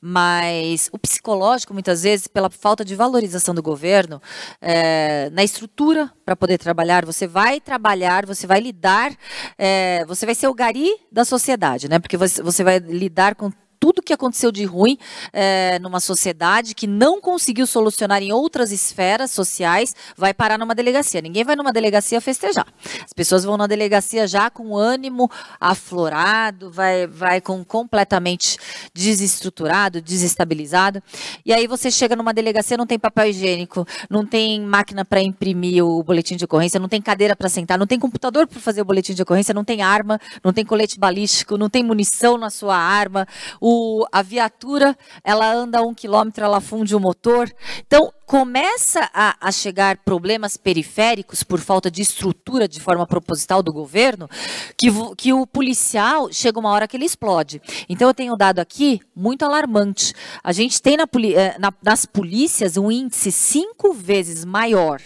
[0.00, 4.20] Mas o psicológico, muitas vezes, pela falta de valorização do governo,
[4.60, 9.12] é, na estrutura para poder trabalhar, você vai trabalhar, você vai lidar,
[9.58, 11.98] é, você vai ser o gari da sociedade, né?
[11.98, 14.98] Porque você, você vai lidar com tudo que aconteceu de ruim
[15.32, 21.22] é, numa sociedade que não conseguiu solucionar em outras esferas sociais, vai parar numa delegacia.
[21.22, 22.66] Ninguém vai numa delegacia festejar.
[23.02, 28.58] As pessoas vão na delegacia já com ânimo aflorado, vai, vai com completamente
[28.92, 31.02] desestruturado, desestabilizado.
[31.44, 35.82] E aí você chega numa delegacia, não tem papel higiênico, não tem máquina para imprimir
[35.82, 38.84] o boletim de ocorrência, não tem cadeira para sentar, não tem computador para fazer o
[38.84, 42.76] boletim de ocorrência, não tem arma, não tem colete balístico, não tem munição na sua
[42.76, 43.26] arma.
[43.58, 47.48] O o, a viatura ela anda um quilômetro, ela funde o motor.
[47.86, 53.72] Então, começa a, a, chegar problemas periféricos por falta de estrutura de forma proposital do
[53.72, 54.28] governo,
[54.76, 57.62] que, que o policial chega uma hora que ele explode.
[57.88, 60.14] Então, eu tenho dado aqui muito alarmante.
[60.42, 65.00] A gente tem na, eh, na, nas polícias um índice cinco vezes maior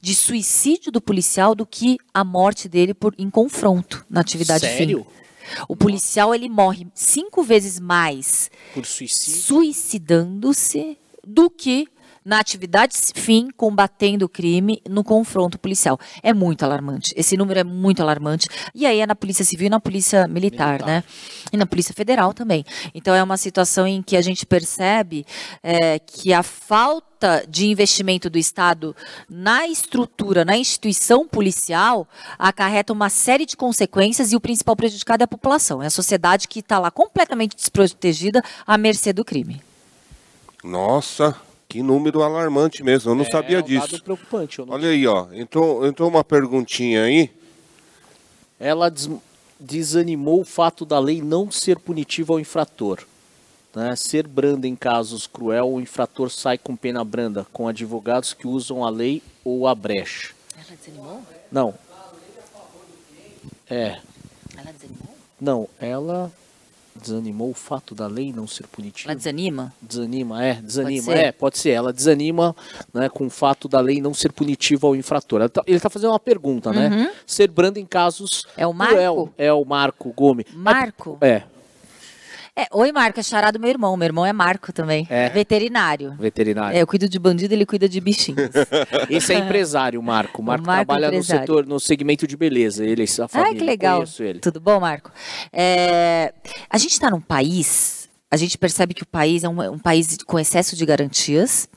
[0.00, 5.04] de suicídio do policial do que a morte dele por em confronto na atividade Sério?
[5.04, 5.18] fim.
[5.68, 8.50] O policial ele morre cinco vezes mais
[9.06, 11.86] suicidando-se do que
[12.28, 15.98] na atividade fim, combatendo o crime no confronto policial.
[16.22, 17.14] É muito alarmante.
[17.16, 18.50] Esse número é muito alarmante.
[18.74, 20.86] E aí é na Polícia Civil e na Polícia Militar, Militar.
[20.86, 21.04] né?
[21.50, 22.66] E na Polícia Federal também.
[22.94, 25.24] Então é uma situação em que a gente percebe
[25.62, 28.94] é, que a falta de investimento do Estado
[29.26, 32.06] na estrutura, na instituição policial,
[32.38, 35.82] acarreta uma série de consequências e o principal prejudicado é a população.
[35.82, 39.62] É a sociedade que está lá completamente desprotegida à mercê do crime.
[40.62, 41.34] Nossa,
[41.68, 43.10] que número alarmante mesmo.
[43.10, 43.84] Eu não é, sabia disso.
[43.84, 44.58] É um dado preocupante.
[44.60, 44.70] Não...
[44.70, 45.28] Olha aí, ó.
[45.32, 47.30] Entrou, entrou uma perguntinha aí.
[48.58, 49.08] Ela des
[49.60, 53.04] desanimou o fato da lei não ser punitiva ao infrator.
[53.74, 53.94] Né?
[53.96, 58.84] Ser branda em casos cruel, o infrator sai com pena branda, com advogados que usam
[58.84, 60.32] a lei ou a brecha.
[60.54, 61.22] Ela desanimou?
[61.50, 61.74] Não.
[63.68, 63.98] É.
[64.56, 65.16] Ela desanimou?
[65.40, 66.32] Não, ela
[66.98, 69.10] desanimou o fato da lei não ser punitiva.
[69.10, 69.72] Ela desanima?
[69.80, 71.70] Desanima, é, desanima, pode é, pode ser.
[71.70, 72.54] Ela desanima
[72.92, 75.40] né, com o fato da lei não ser punitiva ao infrator.
[75.40, 76.88] Ele está tá fazendo uma pergunta, né?
[76.88, 76.96] uhum.
[76.96, 77.12] né?
[77.26, 78.46] Ser brando em casos.
[78.56, 78.94] É o Marco?
[78.94, 80.46] Cruel, é o Marco Gomes.
[80.54, 81.18] Marco?
[81.20, 81.42] É.
[82.58, 83.96] É, oi, Marco, é chará do meu irmão.
[83.96, 85.06] Meu irmão é Marco também.
[85.08, 85.28] É.
[85.28, 86.16] Veterinário.
[86.18, 86.76] Veterinário.
[86.76, 88.50] É, eu cuido de bandido, ele cuida de bichinhos.
[89.08, 90.42] Esse é empresário, Marco.
[90.42, 92.84] O Marco, Marco trabalha no setor, no segmento de beleza.
[92.84, 93.52] Ele, a família.
[93.52, 94.04] Ah, que legal.
[94.18, 94.40] Ele.
[94.40, 95.12] Tudo bom, Marco?
[95.52, 96.34] É,
[96.68, 100.16] a gente está num país, a gente percebe que o país é um, um país
[100.26, 101.68] com excesso de garantias,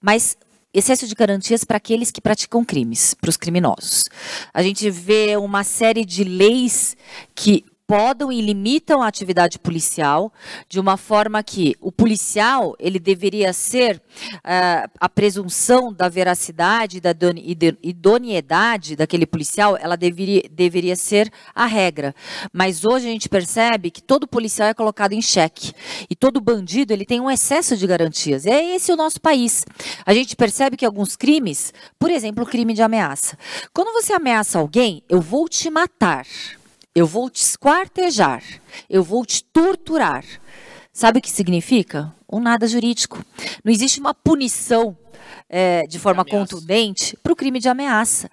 [0.00, 0.36] mas
[0.74, 4.04] excesso de garantias para aqueles que praticam crimes, para os criminosos.
[4.52, 6.96] A gente vê uma série de leis
[7.34, 10.30] que podam e limitam a atividade policial
[10.68, 17.14] de uma forma que o policial ele deveria ser uh, a presunção da veracidade da
[17.82, 22.14] idoneidade daquele policial ela deveria, deveria ser a regra.
[22.52, 25.72] Mas hoje a gente percebe que todo policial é colocado em xeque.
[26.10, 28.44] E todo bandido ele tem um excesso de garantias.
[28.44, 29.64] É esse o nosso país.
[30.04, 33.38] A gente percebe que alguns crimes por exemplo o crime de ameaça.
[33.72, 36.26] Quando você ameaça alguém eu vou te matar
[36.98, 38.42] eu vou te esquartejar.
[38.90, 40.24] Eu vou te torturar.
[40.92, 42.12] Sabe o que significa?
[42.30, 43.24] Um nada jurídico.
[43.64, 44.96] Não existe uma punição
[45.48, 48.30] é, de forma contundente para o crime de ameaça.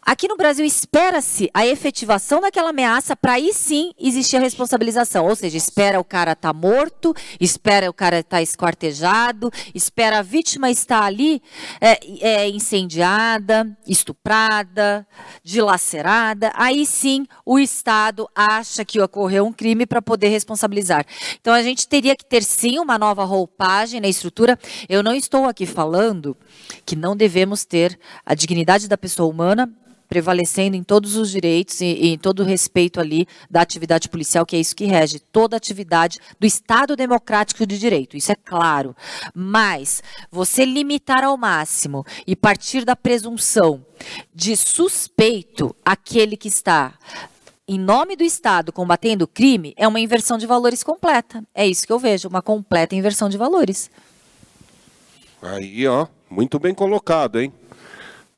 [0.00, 5.26] Aqui no Brasil espera-se a efetivação daquela ameaça para aí sim existir a responsabilização.
[5.26, 10.20] Ou seja, espera o cara estar tá morto, espera o cara estar tá esquartejado, espera
[10.20, 11.42] a vítima estar ali
[11.80, 15.06] é, é, incendiada, estuprada,
[15.42, 16.52] dilacerada.
[16.54, 21.04] Aí sim o Estado acha que ocorreu um crime para poder responsabilizar.
[21.40, 24.58] Então a gente teria que ter sim uma nova roupagem na estrutura.
[24.88, 26.36] Eu não estou aqui falando
[26.84, 29.72] que não devemos ter a dignidade da pessoa humana
[30.08, 34.46] prevalecendo em todos os direitos e, e, em todo o respeito ali da atividade policial,
[34.46, 38.16] que é isso que rege toda a atividade do Estado Democrático de Direito.
[38.16, 38.94] Isso é claro.
[39.34, 43.84] Mas você limitar ao máximo e partir da presunção
[44.34, 46.94] de suspeito aquele que está
[47.68, 51.42] em nome do Estado combatendo o crime é uma inversão de valores completa.
[51.54, 53.90] É isso que eu vejo, uma completa inversão de valores.
[55.42, 57.52] Aí, ó, muito bem colocado, hein?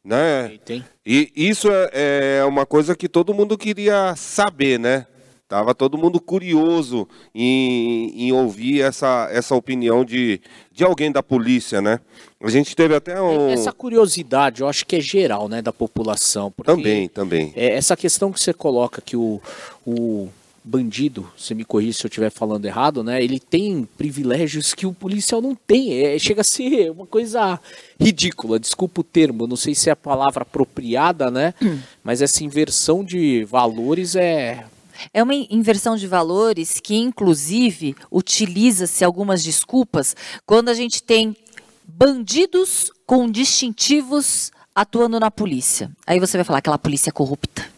[0.05, 0.59] Né?
[1.05, 5.07] E isso é, é uma coisa que todo mundo queria saber, né?
[5.49, 11.81] Tava todo mundo curioso em, em, ouvir essa, essa opinião de, de alguém da polícia,
[11.81, 12.01] né?
[12.39, 13.49] A gente teve até um...
[13.49, 16.53] Essa curiosidade, eu acho que é geral, né, da população.
[16.63, 17.55] Também, também.
[17.57, 19.41] É essa questão que você coloca que o,
[19.87, 20.29] o
[20.69, 23.23] bandido, se me corrija se eu estiver falando errado, né?
[23.25, 26.05] Ele tem privilégios que o policial não tem.
[26.05, 27.59] É, chega a ser uma coisa
[27.99, 31.55] ridícula, desculpa o termo, não sei se é a palavra apropriada, né?
[31.63, 31.79] Hum.
[32.05, 34.67] Mas essa inversão de valores é
[35.15, 41.37] é uma inversão de valores que, inclusive, utiliza-se algumas desculpas quando a gente tem
[41.87, 45.91] bandidos com distintivos atuando na polícia.
[46.05, 47.78] Aí você vai falar aquela polícia corrupta.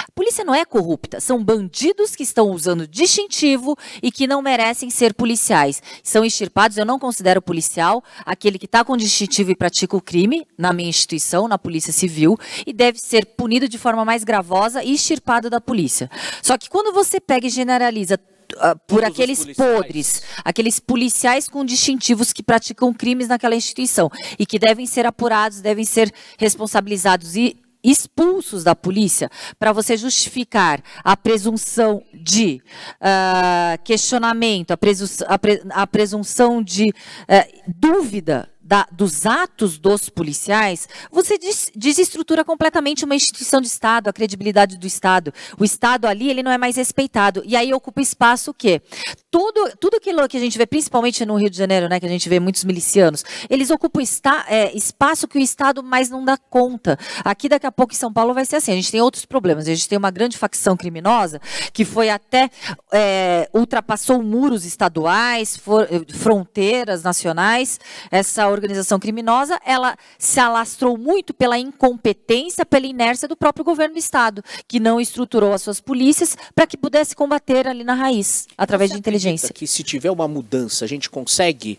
[0.00, 4.90] A polícia não é corrupta, são bandidos que estão usando distintivo e que não merecem
[4.90, 5.82] ser policiais.
[6.02, 10.46] São extirpados, eu não considero policial aquele que está com distintivo e pratica o crime
[10.56, 14.94] na minha instituição, na Polícia Civil, e deve ser punido de forma mais gravosa e
[14.94, 16.10] extirpado da polícia.
[16.42, 18.18] Só que quando você pega e generaliza
[18.54, 24.46] Uh, por Todos aqueles podres, aqueles policiais com distintivos que praticam crimes naquela instituição e
[24.46, 31.16] que devem ser apurados, devem ser responsabilizados e expulsos da polícia para você justificar a
[31.16, 32.62] presunção de
[33.00, 40.08] uh, questionamento, a, presunção, a, pre, a presunção de uh, dúvida da, dos atos dos
[40.08, 45.32] policiais, você des, desestrutura completamente uma instituição de Estado, a credibilidade do Estado.
[45.58, 47.42] O Estado ali, ele não é mais respeitado.
[47.46, 48.82] E aí ocupa espaço o quê?
[49.30, 52.08] Tudo, tudo aquilo que a gente vê, principalmente no Rio de Janeiro, né, que a
[52.08, 56.36] gente vê muitos milicianos, eles ocupam esta, é, espaço que o Estado mais não dá
[56.36, 56.98] conta.
[57.24, 58.72] Aqui, daqui a pouco, em São Paulo, vai ser assim.
[58.72, 59.68] A gente tem outros problemas.
[59.68, 61.40] A gente tem uma grande facção criminosa
[61.72, 62.50] que foi até
[62.92, 67.78] é, ultrapassou muros estaduais, for, fronteiras nacionais.
[68.10, 73.98] Essa organização criminosa, ela se alastrou muito pela incompetência, pela inércia do próprio governo do
[73.98, 78.90] Estado, que não estruturou as suas polícias para que pudesse combater ali na raiz, através
[78.90, 79.52] Você de inteligência.
[79.52, 81.78] que se tiver uma mudança, a gente consegue,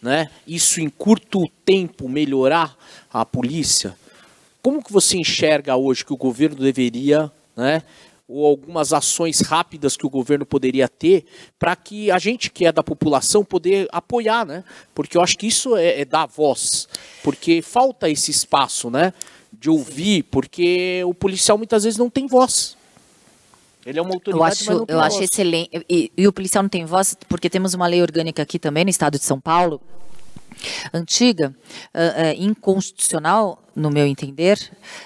[0.00, 2.76] né, isso em curto tempo melhorar
[3.12, 3.96] a polícia?
[4.62, 7.82] Como que você enxerga hoje que o governo deveria, né,
[8.28, 11.24] ou algumas ações rápidas que o governo poderia ter
[11.58, 14.62] para que a gente que é da população poder apoiar, né?
[14.94, 16.86] Porque eu acho que isso é, é dar voz,
[17.24, 19.14] porque falta esse espaço, né?
[19.50, 22.76] De ouvir, porque o policial muitas vezes não tem voz.
[23.86, 25.14] Ele é uma autoridade, eu acho, mas não tem eu voz.
[25.14, 25.86] acho excelente.
[25.88, 28.90] E, e o policial não tem voz porque temos uma lei orgânica aqui também no
[28.90, 29.80] estado de São Paulo,
[30.92, 31.54] antiga,
[31.94, 34.58] uh, uh, inconstitucional, no meu entender,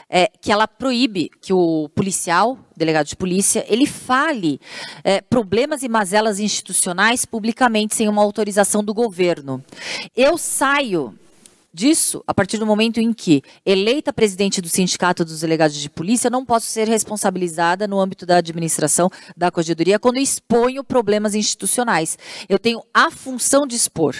[0.09, 4.59] é que ela proíbe que o policial, delegado de polícia, ele fale
[5.05, 9.63] é, problemas e mazelas institucionais publicamente sem uma autorização do governo.
[10.17, 11.19] Eu saio
[11.73, 16.29] disso, a partir do momento em que, eleita presidente do Sindicato dos Delegados de Polícia,
[16.29, 22.19] não posso ser responsabilizada no âmbito da administração da Corregedoria quando exponho problemas institucionais.
[22.49, 24.15] Eu tenho a função de expor.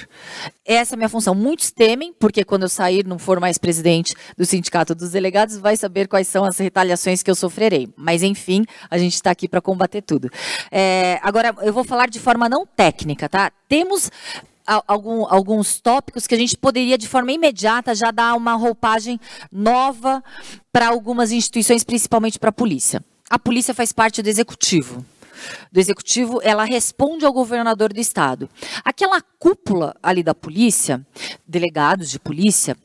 [0.65, 1.35] Essa é a minha função.
[1.35, 5.77] Muitos temem, porque quando eu sair, não for mais presidente do Sindicato dos Delegados, vai
[5.77, 7.89] saber quais são as retaliações que eu sofrerei.
[7.97, 10.31] Mas, enfim, a gente está aqui para combater tudo.
[10.71, 13.51] É, agora, eu vou falar de forma não técnica, tá?
[13.69, 14.11] Temos
[14.67, 19.21] algum, alguns tópicos que a gente poderia, de forma imediata, já dar uma roupagem
[19.51, 20.23] nova
[20.73, 23.03] para algumas instituições, principalmente para a polícia.
[23.29, 25.05] A polícia faz parte do executivo
[25.71, 28.49] do executivo, ela responde ao governador do estado.
[28.85, 31.05] Aquela cúpula ali da polícia,
[31.47, 32.77] delegados de polícia,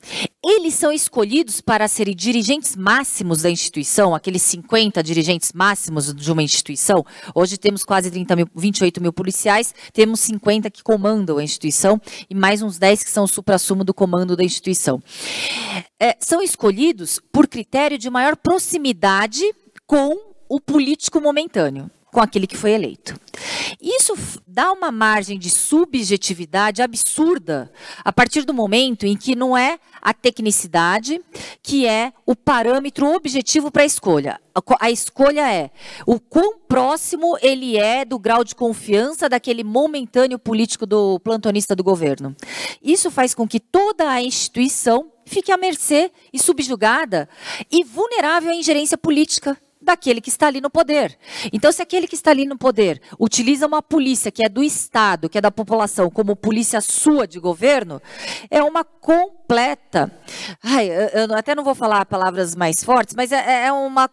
[0.44, 6.42] eles são escolhidos para serem dirigentes máximos da instituição, aqueles 50 dirigentes máximos de uma
[6.42, 7.06] instituição.
[7.36, 12.34] Hoje temos quase 30 mil, 28 mil policiais, temos 50 que comandam a instituição e
[12.34, 15.02] mais uns 10 que são o supra-sumo do comando da instituição.
[16.00, 19.44] É, são escolhidos por critério de maior proximidade
[19.86, 20.16] com
[20.50, 23.16] o político momentâneo com aquele que foi eleito.
[23.80, 24.16] Isso
[24.48, 27.72] dá uma margem de subjetividade absurda
[28.04, 31.22] a partir do momento em que não é a tecnicidade
[31.62, 34.42] que é o parâmetro objetivo para a escolha.
[34.80, 35.70] A escolha é
[36.08, 41.84] o quão próximo ele é do grau de confiança daquele momentâneo político do plantonista do
[41.84, 42.36] governo.
[42.82, 47.30] Isso faz com que toda a instituição fique à mercê e subjugada
[47.72, 49.56] e vulnerável à ingerência política
[49.88, 51.18] daquele que está ali no poder.
[51.52, 55.30] Então, se aquele que está ali no poder utiliza uma polícia que é do Estado,
[55.30, 58.02] que é da população, como polícia sua de governo,
[58.52, 60.12] é uma completa.
[60.62, 64.10] Ai, eu até não vou falar palavras mais fortes, mas é, é uma.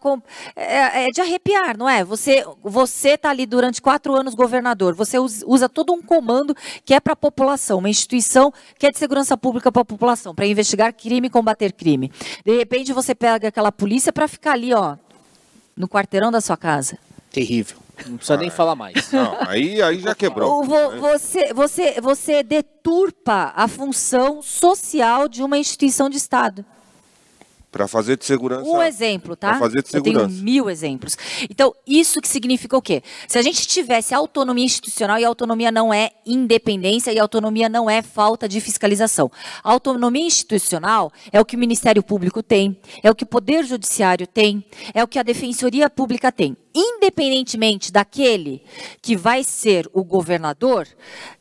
[0.55, 2.03] É, é, de arrepiar, não é?
[2.03, 6.99] Você você está ali durante quatro anos governador, você usa todo um comando que é
[6.99, 10.93] para a população, uma instituição que é de segurança pública para a população, para investigar
[10.93, 12.11] crime e combater crime.
[12.45, 14.97] De repente, você pega aquela polícia para ficar ali, ó
[15.75, 16.97] no quarteirão da sua casa.
[17.31, 17.77] Terrível.
[18.07, 19.11] Não precisa ah, nem falar mais.
[19.11, 20.63] Não, aí, aí já quebrou.
[20.99, 26.65] Você, você, você deturpa a função social de uma instituição de Estado.
[27.75, 28.69] Para fazer de segurança.
[28.69, 29.49] Um exemplo, tá?
[29.49, 30.23] Para fazer de segurança.
[30.23, 31.17] Eu tenho mil exemplos.
[31.49, 33.03] Então, isso que significa o quê?
[33.27, 38.01] Se a gente tivesse autonomia institucional, e autonomia não é independência, e autonomia não é
[38.01, 39.29] falta de fiscalização.
[39.61, 43.65] A autonomia institucional é o que o Ministério Público tem, é o que o Poder
[43.65, 48.61] Judiciário tem, é o que a Defensoria Pública tem independentemente daquele
[49.01, 50.85] que vai ser o governador,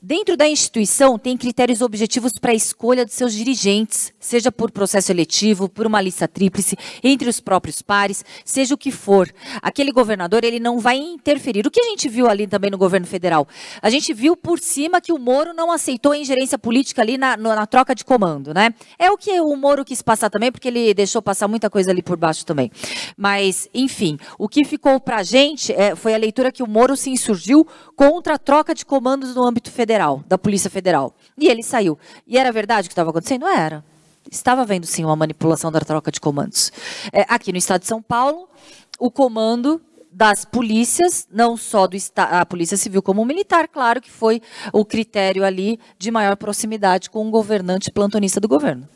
[0.00, 5.10] dentro da instituição tem critérios objetivos para a escolha dos seus dirigentes, seja por processo
[5.10, 9.28] eletivo, por uma lista tríplice, entre os próprios pares, seja o que for.
[9.60, 11.66] Aquele governador, ele não vai interferir.
[11.66, 13.48] O que a gente viu ali também no governo federal?
[13.82, 17.36] A gente viu por cima que o Moro não aceitou a ingerência política ali na,
[17.36, 18.72] na troca de comando, né?
[18.98, 22.02] É o que o Moro quis passar também, porque ele deixou passar muita coisa ali
[22.02, 22.70] por baixo também.
[23.16, 27.10] Mas, enfim, o que ficou para gente é, foi a leitura que o Moro se
[27.10, 31.14] insurgiu contra a troca de comandos no âmbito federal, da Polícia Federal.
[31.36, 31.98] E ele saiu.
[32.26, 33.46] E era verdade o que estava acontecendo?
[33.46, 33.84] Era.
[34.30, 36.72] Estava havendo sim uma manipulação da troca de comandos.
[37.12, 38.48] É, aqui no estado de São Paulo,
[38.98, 39.80] o comando
[40.14, 44.40] das polícias, não só do a polícia civil como militar, claro que foi
[44.72, 48.88] o critério ali de maior proximidade com o governante plantonista do governo.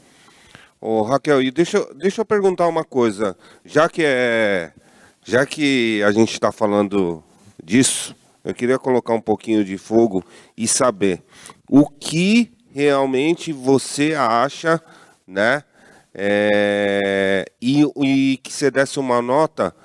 [0.81, 3.37] Ô, Raquel, e deixa, deixa eu perguntar uma coisa.
[3.65, 4.73] Já que é,
[5.29, 7.23] já que a gente está falando
[7.63, 10.25] disso, eu queria colocar um pouquinho de fogo
[10.57, 11.23] e saber
[11.69, 14.81] o que realmente você acha,
[15.27, 15.63] né?
[16.15, 19.77] É, e, e que você desse uma nota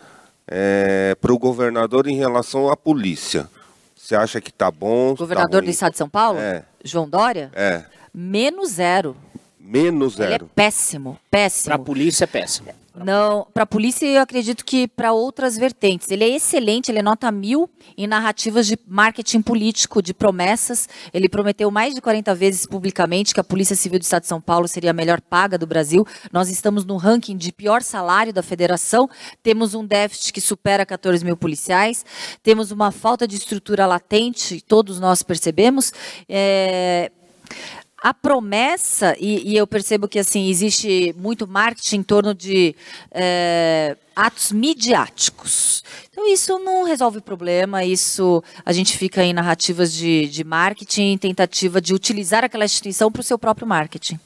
[0.47, 3.49] é, para o governador em relação à polícia.
[3.97, 5.13] Você acha que está bom?
[5.13, 6.39] Governador tá do estado de São Paulo?
[6.39, 6.63] É.
[6.85, 7.51] João Dória?
[7.53, 7.83] É.
[8.13, 9.13] Menos zero.
[9.59, 10.35] Menos zero.
[10.35, 11.65] Ele é péssimo, péssimo.
[11.65, 12.69] Para a polícia é péssimo.
[12.95, 16.11] Não, para a polícia eu acredito que para outras vertentes.
[16.11, 17.67] Ele é excelente, ele é nota mil
[17.97, 20.87] em narrativas de marketing político, de promessas.
[21.11, 24.39] Ele prometeu mais de 40 vezes publicamente que a Polícia Civil do Estado de São
[24.39, 26.05] Paulo seria a melhor paga do Brasil.
[26.31, 29.09] Nós estamos no ranking de pior salário da federação.
[29.41, 32.05] Temos um déficit que supera 14 mil policiais.
[32.43, 35.91] Temos uma falta de estrutura latente, todos nós percebemos.
[36.29, 37.11] É
[38.03, 42.75] a promessa, e, e, eu percebo que assim existe muito marketing em torno de
[43.09, 45.81] é, atos midiáticos.
[46.11, 51.17] Então isso não resolve o problema, isso a gente fica em narrativas de, de marketing,
[51.17, 54.19] tentativa de utilizar aquela instituição para o seu próprio marketing.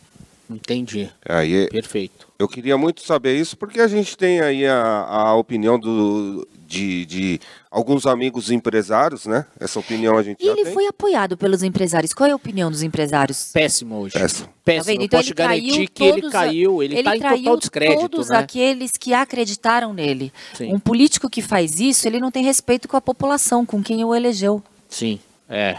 [0.49, 1.11] Entendi.
[1.23, 2.28] Aí, Perfeito.
[2.39, 7.05] Eu queria muito saber isso, porque a gente tem aí a, a opinião do, de,
[7.05, 7.39] de,
[7.72, 9.45] alguns amigos empresários, né?
[9.59, 10.74] Essa opinião a gente e já ele tem.
[10.74, 12.13] foi apoiado pelos empresários.
[12.13, 13.51] Qual é a opinião dos empresários?
[13.53, 14.13] Péssimo hoje.
[14.13, 14.49] Péssimo.
[14.63, 14.97] Péssimo.
[14.97, 18.38] Tá então posso ele garantir que ele caiu, ele está em total descrédito, todos né?
[18.38, 20.34] aqueles que acreditaram nele.
[20.53, 20.74] Sim.
[20.74, 24.13] Um político que faz isso, ele não tem respeito com a população, com quem o
[24.13, 24.61] elegeu.
[24.89, 25.78] Sim, é.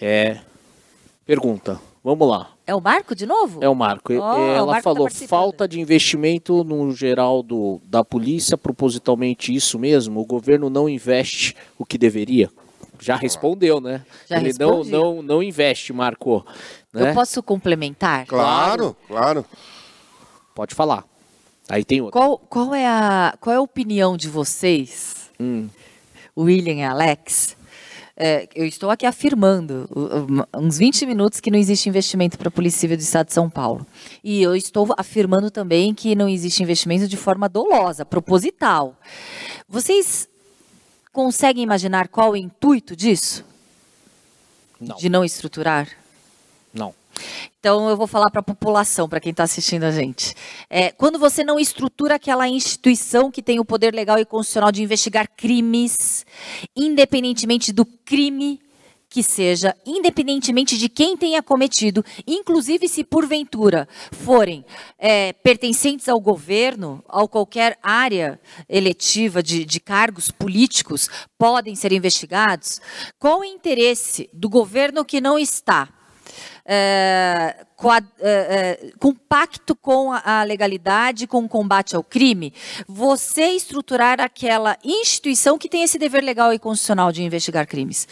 [0.00, 0.38] É.
[1.26, 1.78] Pergunta.
[2.02, 2.50] Vamos lá.
[2.70, 3.58] É o Marco de novo?
[3.62, 4.12] É o Marco.
[4.12, 5.28] Oh, o Ela Marco tá falou participando.
[5.28, 10.20] falta de investimento no geral do, da polícia, propositalmente isso mesmo.
[10.20, 12.48] O governo não investe o que deveria.
[13.00, 14.04] Já respondeu, né?
[14.28, 14.90] Já Ele respondi.
[14.90, 16.46] não, não, não investe, Marco.
[16.92, 17.10] Né?
[17.10, 18.26] Eu posso complementar?
[18.26, 19.44] Claro, claro.
[20.54, 21.04] Pode falar.
[21.68, 22.12] Aí tem outro.
[22.20, 25.68] Qual, qual, é a, qual é a opinião de vocês, Hum.
[26.36, 27.56] William e Alex?
[28.22, 29.88] É, eu estou aqui afirmando
[30.54, 33.48] uns 20 minutos que não existe investimento para a Polícia Civil do Estado de São
[33.48, 33.86] Paulo.
[34.22, 38.94] E eu estou afirmando também que não existe investimento de forma dolosa, proposital.
[39.66, 40.28] Vocês
[41.10, 43.42] conseguem imaginar qual o intuito disso?
[44.78, 44.96] Não.
[44.96, 45.88] De não estruturar?
[47.58, 50.34] Então eu vou falar para a população, para quem está assistindo a gente.
[50.68, 54.82] É, quando você não estrutura aquela instituição que tem o poder legal e constitucional de
[54.82, 56.24] investigar crimes,
[56.76, 58.60] independentemente do crime
[59.10, 64.64] que seja, independentemente de quem tenha cometido, inclusive se porventura forem
[64.96, 72.80] é, pertencentes ao governo, a qualquer área eletiva de, de cargos políticos, podem ser investigados,
[73.18, 75.88] qual o interesse do governo que não está
[76.72, 82.54] é, coa- é, é, com pacto com a legalidade, com o combate ao crime,
[82.86, 88.06] você estruturar aquela instituição que tem esse dever legal e constitucional de investigar crimes.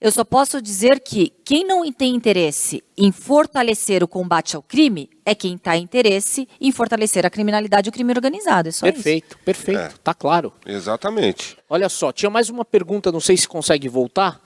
[0.00, 5.08] Eu só posso dizer que quem não tem interesse em fortalecer o combate ao crime
[5.24, 8.68] é quem está interesse em fortalecer a criminalidade e o crime organizado.
[8.68, 8.94] É só isso.
[8.96, 9.80] Perfeito, perfeito.
[9.80, 9.92] É.
[10.02, 10.52] Tá claro.
[10.66, 11.56] Exatamente.
[11.70, 14.40] Olha só, tinha mais uma pergunta, não sei se consegue voltar.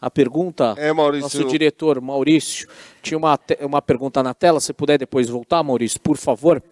[0.00, 0.74] A pergunta.
[0.78, 1.22] É, Maurício.
[1.40, 2.66] Nosso diretor, Maurício,
[3.02, 4.60] tinha uma, uma pergunta na tela.
[4.60, 6.62] Se puder depois voltar, Maurício, por favor.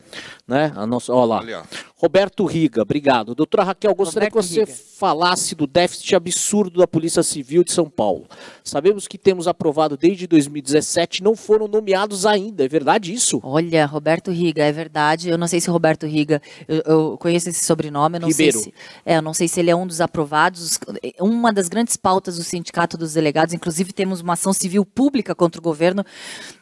[0.46, 0.72] Né?
[0.74, 1.42] A nossa, ó lá.
[1.42, 1.62] Ó.
[1.96, 3.34] Roberto Riga, obrigado.
[3.34, 4.72] Doutora Raquel, gostaria Roberto que você Riga.
[4.98, 8.26] falasse do déficit absurdo da Polícia Civil de São Paulo.
[8.64, 12.64] Sabemos que temos aprovado desde 2017, não foram nomeados ainda.
[12.64, 13.40] É verdade isso?
[13.42, 15.28] Olha, Roberto Riga, é verdade.
[15.28, 18.58] Eu não sei se o Roberto Riga, eu, eu conheço esse sobrenome, eu não Ribeiro.
[18.58, 18.74] sei se,
[19.04, 20.78] é, eu não sei se ele é um dos aprovados.
[21.20, 25.60] Uma das grandes pautas do Sindicato dos Delegados, inclusive temos uma ação civil pública contra
[25.60, 26.04] o governo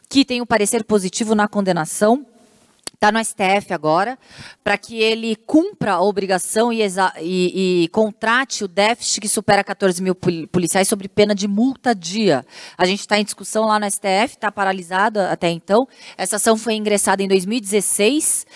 [0.09, 2.25] que tem um parecer positivo na condenação.
[2.95, 4.17] Está no STF agora,
[4.63, 6.81] para que ele cumpra a obrigação e,
[7.21, 11.93] e- e contrate o déficit que supera 14 mil poli- policiais sobre pena de multa
[11.93, 12.43] dia.
[12.75, 15.87] A gente está em discussão lá no STF, está paralisada até então.
[16.17, 18.47] Essa ação foi ingressada em 2016.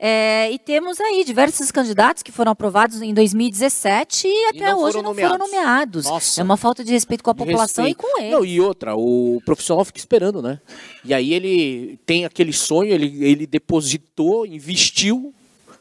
[0.00, 4.92] É, e temos aí diversos candidatos que foram aprovados em 2017 e até não hoje
[4.92, 5.50] foram não foram nomeados.
[5.50, 6.04] nomeados.
[6.04, 6.40] Nossa.
[6.40, 8.06] É uma falta de respeito com a De população respeito.
[8.06, 8.32] e com eles.
[8.32, 10.60] Não, e outra, o profissional fica esperando, né?
[11.04, 15.34] E aí ele tem aquele sonho, ele, ele depositou, investiu,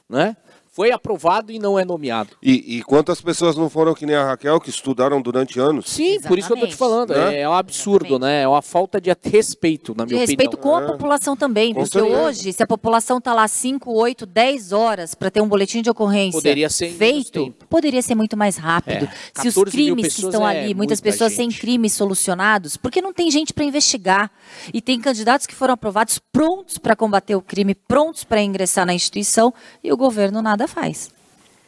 [0.10, 0.36] né?
[0.78, 2.38] Foi aprovado e não é nomeado.
[2.40, 5.90] E, e quantas pessoas não foram que nem a Raquel, que estudaram durante anos?
[5.90, 7.16] Sim, por isso que eu tô te falando.
[7.16, 7.38] Né?
[7.38, 8.22] É, é um absurdo, Exatamente.
[8.32, 8.42] né?
[8.44, 10.80] É uma falta de respeito, na De minha respeito opinião.
[10.80, 12.22] com a população também, Com porque certeza.
[12.22, 15.90] hoje, se a população está lá 5, 8, 10 horas para ter um boletim de
[15.90, 19.06] ocorrência Poderia ser feito, poderia ser muito mais rápido.
[19.06, 21.60] É, se os 14 mil crimes que estão é ali, muitas muita pessoas sem gente.
[21.60, 24.30] crimes solucionados, porque não tem gente para investigar.
[24.72, 28.94] E tem candidatos que foram aprovados prontos para combater o crime, prontos para ingressar na
[28.94, 29.52] instituição,
[29.84, 31.10] e o governo nada faz.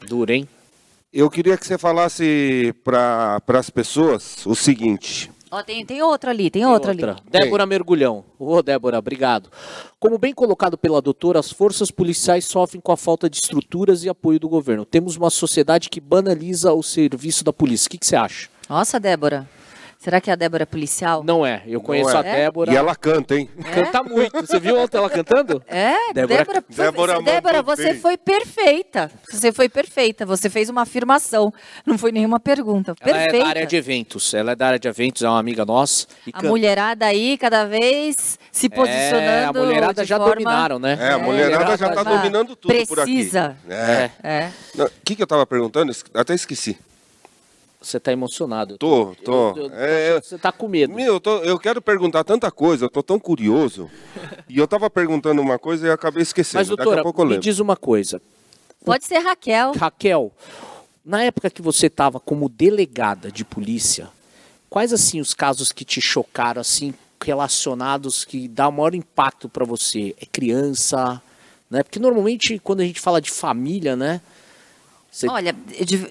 [0.07, 0.47] Duro, hein?
[1.11, 5.31] Eu queria que você falasse para as pessoas o seguinte.
[5.51, 7.01] Ó, tem, tem outra ali, tem, Tem outra, ali.
[7.31, 8.23] Débora Mergulhão.
[8.37, 9.49] Ô, Débora, obrigado.
[9.99, 14.09] Como bem colocado pela doutora, as forças policiais sofrem com a falta de estruturas e
[14.09, 14.85] apoio do governo.
[14.85, 17.87] Temos uma sociedade que banaliza o serviço da polícia.
[17.87, 18.47] O que, que você acha?
[18.69, 19.49] Nossa, Débora.
[19.99, 21.25] Será que a Débora é policial?
[21.25, 21.61] Não é.
[21.67, 22.19] Eu conheço é.
[22.19, 22.71] a Débora.
[22.71, 23.49] E ela canta, hein?
[23.75, 24.47] Canta muito.
[24.47, 25.61] Você viu ontem ela cantando?
[25.67, 27.99] É, Débora- Débora, foi- Débora Débora, você bem.
[27.99, 29.11] foi perfeita.
[29.29, 30.25] Você foi perfeita.
[30.25, 31.53] Você fez uma afirmação.
[31.85, 32.95] Não foi nenhuma pergunta.
[33.01, 33.35] Ela Perfeita.
[33.35, 34.33] é da área de eventos.
[34.33, 36.07] Ela é da área de eventos, é uma amiga nossa.
[36.25, 36.47] E A canta.
[36.47, 39.19] mulherada aí, cada vez se posicionando.
[39.27, 40.33] É, a mulherada de já forma...
[40.35, 40.97] dominaram, né?
[40.97, 43.15] É, a mulherada já tá já dominando tudo por aqui.
[43.15, 43.57] precisa.
[43.69, 44.09] É.
[44.23, 44.49] É.
[44.81, 45.91] O que, que eu tava perguntando?
[46.13, 46.77] Até esqueci.
[47.81, 48.77] Você tá emocionado.
[48.77, 49.51] Tô, tô.
[49.51, 50.93] Eu- eu- É, eu- Você tá com medo.
[50.93, 53.89] Meu, eu, tô- eu quero perguntar tanta coisa, eu tô tão curioso.
[54.49, 56.59] E eu tava perguntando uma coisa e acabei esquecendo.
[56.59, 58.21] Mas, Daqui doutora, a pouco eu me diz uma coisa.
[58.83, 59.71] Pode ser Raquel.
[59.77, 60.31] Raquel,
[61.05, 64.09] na época que você estava como delegada de polícia,
[64.69, 69.63] quais assim os casos que te chocaram assim relacionados que dá o maior impacto para
[69.65, 70.13] você?
[70.19, 71.21] É criança,
[71.69, 71.81] né?
[71.83, 74.19] Porque normalmente quando a gente fala de família, né?
[75.11, 75.55] Você- Olha,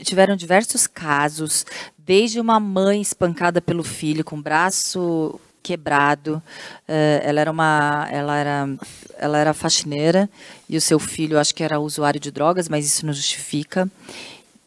[0.05, 1.65] tiveram diversos casos,
[1.97, 6.43] desde uma mãe espancada pelo filho com o braço quebrado.
[6.87, 8.69] eh, ela era uma, ela era,
[9.19, 10.29] ela era faxineira
[10.69, 13.89] e o seu filho, acho que era usuário de drogas, mas isso não justifica.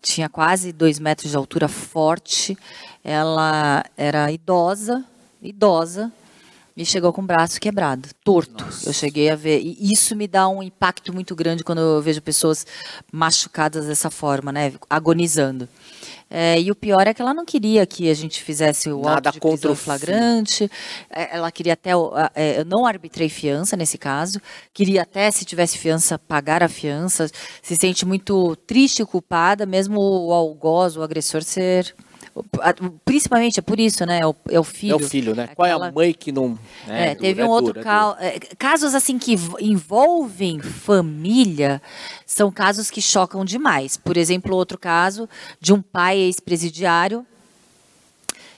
[0.02, 2.58] Tinha quase dois metros de altura, forte.
[3.04, 5.04] Ela era idosa,
[5.42, 6.12] idosa.
[6.76, 8.65] E chegou com o braço quebrado, torto.
[8.86, 9.59] Eu cheguei a ver.
[9.59, 12.65] E isso me dá um impacto muito grande quando eu vejo pessoas
[13.11, 14.74] machucadas dessa forma, né?
[14.89, 15.67] Agonizando.
[16.34, 19.30] É, e o pior é que ela não queria que a gente fizesse o Nada
[19.30, 20.72] auto de contra o flagrante.
[21.09, 21.91] É, Ela queria até.
[22.34, 24.39] é, Eu não arbitrei fiança nesse caso.
[24.74, 27.30] Queria até, se tivesse fiança, pagar a fiança.
[27.61, 31.93] Se sente muito triste e culpada, mesmo o algoz, o agressor, ser.
[33.04, 34.20] Principalmente é por isso, né?
[34.22, 34.94] É o, é o filho.
[34.94, 35.48] É o filho, né?
[35.56, 36.58] Qual é a Aquela- mãe que não.
[36.88, 38.16] é, teve é um outro duro, é caso.
[38.58, 41.82] casos assim que env- envolvem família
[42.26, 43.98] são casos que chocam demais.
[43.98, 45.28] Por exemplo, outro caso
[45.60, 47.26] de um pai ex-presidiário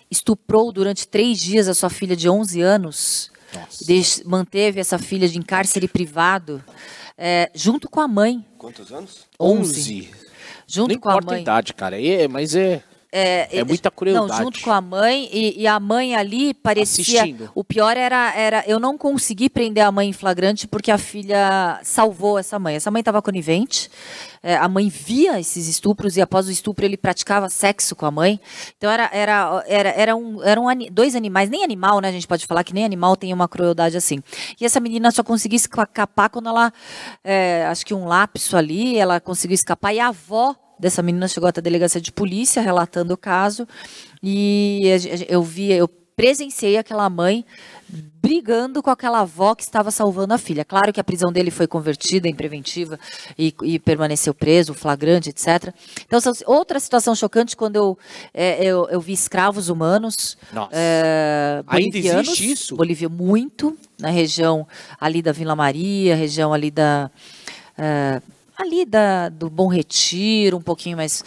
[0.10, 3.32] estuprou durante três dias a sua filha de 11 anos.
[3.54, 4.24] Nossa.
[4.26, 6.64] Manteve essa filha de em cárcere privado
[7.18, 8.44] é, junto com a mãe.
[8.58, 9.26] Quantos anos?
[9.40, 10.10] 11.
[10.68, 11.42] Junto Não com a importa a mãe.
[11.42, 12.02] idade, cara.
[12.02, 12.82] É, mas é.
[13.60, 14.40] É muita crueldade.
[14.40, 17.22] Não, junto com a mãe e, e a mãe ali parecia.
[17.22, 17.52] Assistindo.
[17.54, 21.80] O pior era, era eu não consegui prender a mãe em flagrante porque a filha
[21.84, 22.76] salvou essa mãe.
[22.76, 23.90] Essa mãe estava conivente.
[24.42, 28.12] é, a mãe via esses estupros e após o estupro ele praticava sexo com a
[28.12, 28.40] mãe.
[28.78, 32.10] Então era era era, era um, eram ani- dois animais, nem animal, né?
[32.10, 34.22] A gente pode falar que nem animal tem uma crueldade assim.
[34.60, 36.74] E essa menina só conseguiu escapar quando ela,
[37.24, 41.48] é, acho que um lapso ali, ela conseguiu escapar e a avó dessa menina chegou
[41.48, 43.68] até a delegacia de polícia relatando o caso
[44.22, 44.82] e
[45.30, 47.46] eu vi, eu presenciei aquela mãe
[48.22, 50.66] brigando com aquela avó que estava salvando a filha.
[50.66, 53.00] Claro que a prisão dele foi convertida em preventiva
[53.38, 55.74] e, e permaneceu preso, flagrante, etc.
[56.06, 57.98] Então, outra situação chocante quando eu,
[58.34, 60.72] é, eu, eu vi escravos humanos Nossa.
[60.74, 62.76] é, Ainda existe isso?
[62.76, 64.68] Bolívia muito, na região
[65.00, 67.12] ali da Vila Maria, região ali da.
[67.78, 68.22] é,
[68.58, 71.24] ali da, do Bom Retiro, um pouquinho mais.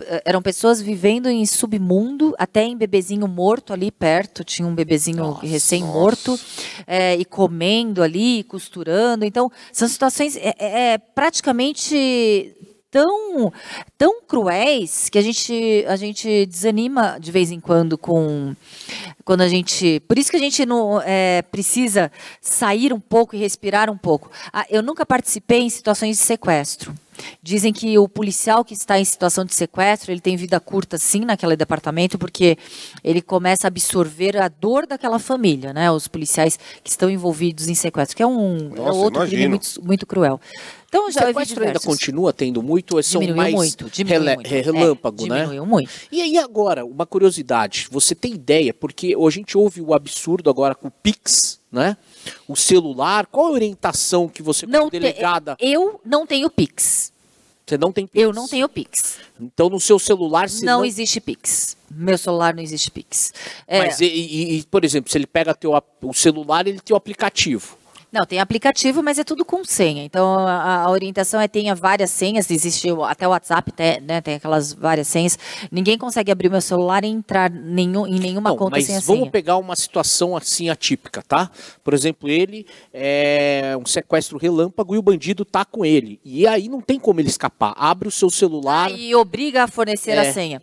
[0.00, 5.32] é, Eram pessoas vivendo em submundo, até em bebezinho morto ali perto, tinha um bebezinho
[5.32, 6.38] recém-morto,
[6.86, 9.24] é, e comendo ali, costurando.
[9.24, 12.54] Então, são situações é, é, é, praticamente
[12.94, 13.52] tão
[13.98, 18.54] tão cruéis que a gente a gente desanima de vez em quando com
[19.24, 23.38] quando a gente por isso que a gente não é, precisa sair um pouco e
[23.40, 24.30] respirar um pouco.
[24.52, 26.94] Ah, eu nunca participei em situações de sequestro
[27.42, 31.20] Dizem que o policial que está em situação de sequestro, ele tem vida curta sim
[31.20, 32.56] naquele departamento, porque
[33.02, 35.90] ele começa a absorver a dor daquela família, né?
[35.90, 39.50] Os policiais que estão envolvidos em sequestro, que é um é Nossa, outro crime imagino.
[39.50, 40.40] muito, muito cruel.
[40.88, 44.48] Então já sequestro ainda continua tendo muito ou são Diminuiu mais muito, diminuiu muito.
[44.48, 45.36] relâmpago, É, né?
[45.40, 45.90] Diminuiu muito.
[46.12, 50.72] E aí agora, uma curiosidade, você tem ideia, porque a gente ouve o absurdo agora
[50.74, 51.96] com o Pix, né?
[52.48, 55.56] O celular, qual a orientação que você como Não te- delegada...
[55.60, 57.12] eu não tenho Pix.
[57.66, 58.22] Você não tem Pix.
[58.22, 59.16] Eu não tenho Pix.
[59.40, 60.84] Então no seu celular não, não...
[60.84, 61.76] existe Pix.
[61.90, 63.32] Meu celular não existe Pix.
[63.66, 65.72] É, Mas, e, e- por exemplo, se ele pega teu,
[66.02, 67.78] o celular, ele tem o aplicativo.
[68.14, 70.04] Não, tem aplicativo, mas é tudo com senha.
[70.04, 72.48] Então a, a orientação é tenha várias senhas.
[72.48, 75.36] Existe até o WhatsApp, tem, né, tem aquelas várias senhas.
[75.70, 79.00] Ninguém consegue abrir meu celular e entrar nenhum, em nenhuma Não, conta mas sem a
[79.00, 79.30] vamos senha.
[79.32, 81.50] pegar uma situação assim atípica, tá?
[81.82, 86.20] Por exemplo, ele é um sequestro relâmpago e o bandido tá com ele.
[86.24, 87.74] E aí não tem como ele escapar.
[87.76, 88.86] Abre o seu celular.
[88.86, 90.20] Ah, e obriga a fornecer É.
[90.20, 90.62] a senha.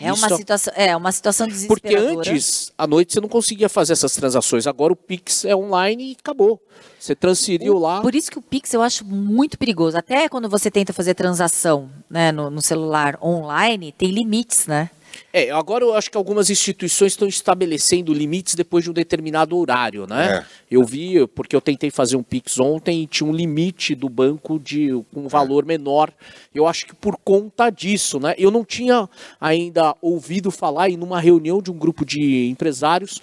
[0.00, 2.30] É uma situação, é uma situação Porque desesperadora.
[2.30, 4.66] antes, à noite, você não conseguia fazer essas transações.
[4.66, 6.60] Agora o Pix é online e acabou.
[6.98, 8.00] Você transferiu lá.
[8.00, 9.96] Por isso que o Pix eu acho muito perigoso.
[9.96, 14.90] Até quando você tenta fazer transação né, no, no celular online, tem limites, né?
[15.32, 20.06] É, agora eu acho que algumas instituições estão estabelecendo limites depois de um determinado horário,
[20.06, 20.38] né?
[20.38, 20.44] É.
[20.70, 24.58] Eu vi, porque eu tentei fazer um Pix ontem e tinha um limite do banco
[24.58, 26.12] de um valor menor.
[26.54, 28.34] Eu acho que por conta disso, né?
[28.38, 29.08] Eu não tinha
[29.40, 33.20] ainda ouvido falar em numa reunião de um grupo de empresários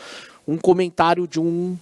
[0.48, 1.78] um comentário de um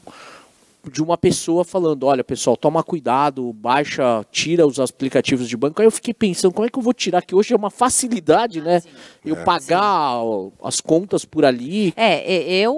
[0.92, 5.82] de uma pessoa falando, olha pessoal, toma cuidado, baixa, tira os aplicativos de banco.
[5.82, 7.22] Aí eu fiquei pensando, como é que eu vou tirar?
[7.22, 8.82] Que hoje é uma facilidade, né?
[9.24, 11.94] Eu pagar ó, as contas por ali.
[11.96, 12.76] É, e- eu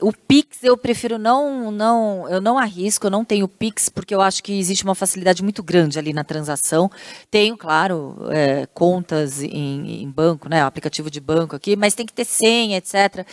[0.00, 4.20] o Pix eu prefiro não não eu não arrisco, eu não tenho Pix porque eu
[4.20, 6.90] acho que existe uma facilidade muito grande ali na transação.
[7.30, 12.12] Tenho, claro, é, contas em, em banco, né, aplicativo de banco aqui, mas tem que
[12.12, 13.26] ter senha, etc.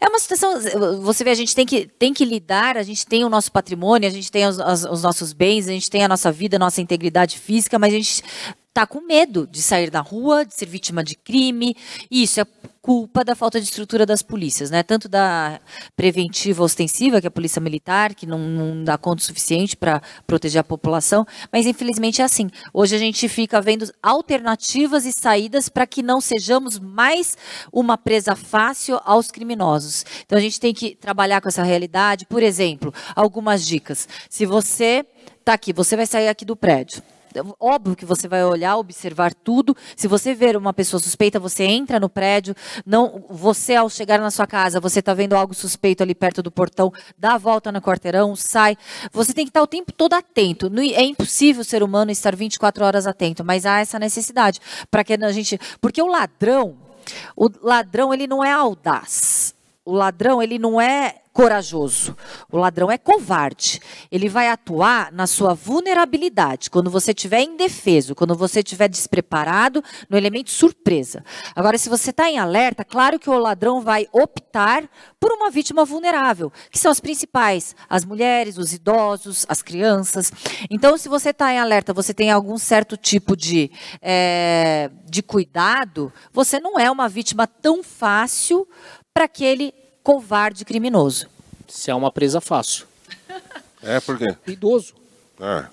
[0.00, 0.60] É uma situação,
[1.02, 4.08] você vê, a gente tem que tem que lidar, a gente tem o nosso patrimônio,
[4.08, 6.80] a gente tem os, os nossos bens, a gente tem a nossa vida, a nossa
[6.80, 8.22] integridade física, mas a gente
[8.76, 11.74] tá com medo de sair da rua, de ser vítima de crime.
[12.10, 12.44] E isso é
[12.82, 14.82] culpa da falta de estrutura das polícias, né?
[14.82, 15.58] Tanto da
[15.96, 20.60] preventiva ostensiva, que é a polícia militar, que não, não dá conta suficiente para proteger
[20.60, 22.50] a população, mas infelizmente é assim.
[22.70, 27.34] Hoje a gente fica vendo alternativas e saídas para que não sejamos mais
[27.72, 30.04] uma presa fácil aos criminosos.
[30.26, 32.26] Então a gente tem que trabalhar com essa realidade.
[32.26, 34.06] Por exemplo, algumas dicas.
[34.28, 35.02] Se você
[35.40, 37.02] está aqui, você vai sair aqui do prédio.
[37.58, 39.76] Óbvio que você vai olhar, observar tudo.
[39.96, 42.54] Se você ver uma pessoa suspeita, você entra no prédio.
[42.84, 46.50] Não, você ao chegar na sua casa, você está vendo algo suspeito ali perto do
[46.50, 48.76] portão, dá a volta no quarteirão, sai.
[49.12, 50.70] Você tem que estar o tempo todo atento.
[50.94, 54.60] É impossível o ser humano estar 24 horas atento, mas há essa necessidade
[54.90, 56.76] para que a gente, porque o ladrão,
[57.36, 59.54] o ladrão ele não é audaz.
[59.84, 62.16] O ladrão, ele não é corajoso.
[62.50, 63.78] O ladrão é covarde.
[64.10, 70.16] Ele vai atuar na sua vulnerabilidade, quando você estiver indefeso, quando você estiver despreparado, no
[70.16, 71.22] elemento surpresa.
[71.54, 74.88] Agora, se você está em alerta, claro que o ladrão vai optar
[75.20, 80.32] por uma vítima vulnerável, que são as principais, as mulheres, os idosos, as crianças.
[80.70, 83.70] Então, se você está em alerta, você tem algum certo tipo de,
[84.00, 88.66] eh, de cuidado, você não é uma vítima tão fácil
[89.12, 91.26] para aquele covarde criminoso.
[91.66, 92.86] Se é uma presa fácil.
[93.82, 94.36] É, por quê?
[94.46, 94.94] Idoso.
[95.40, 95.64] É.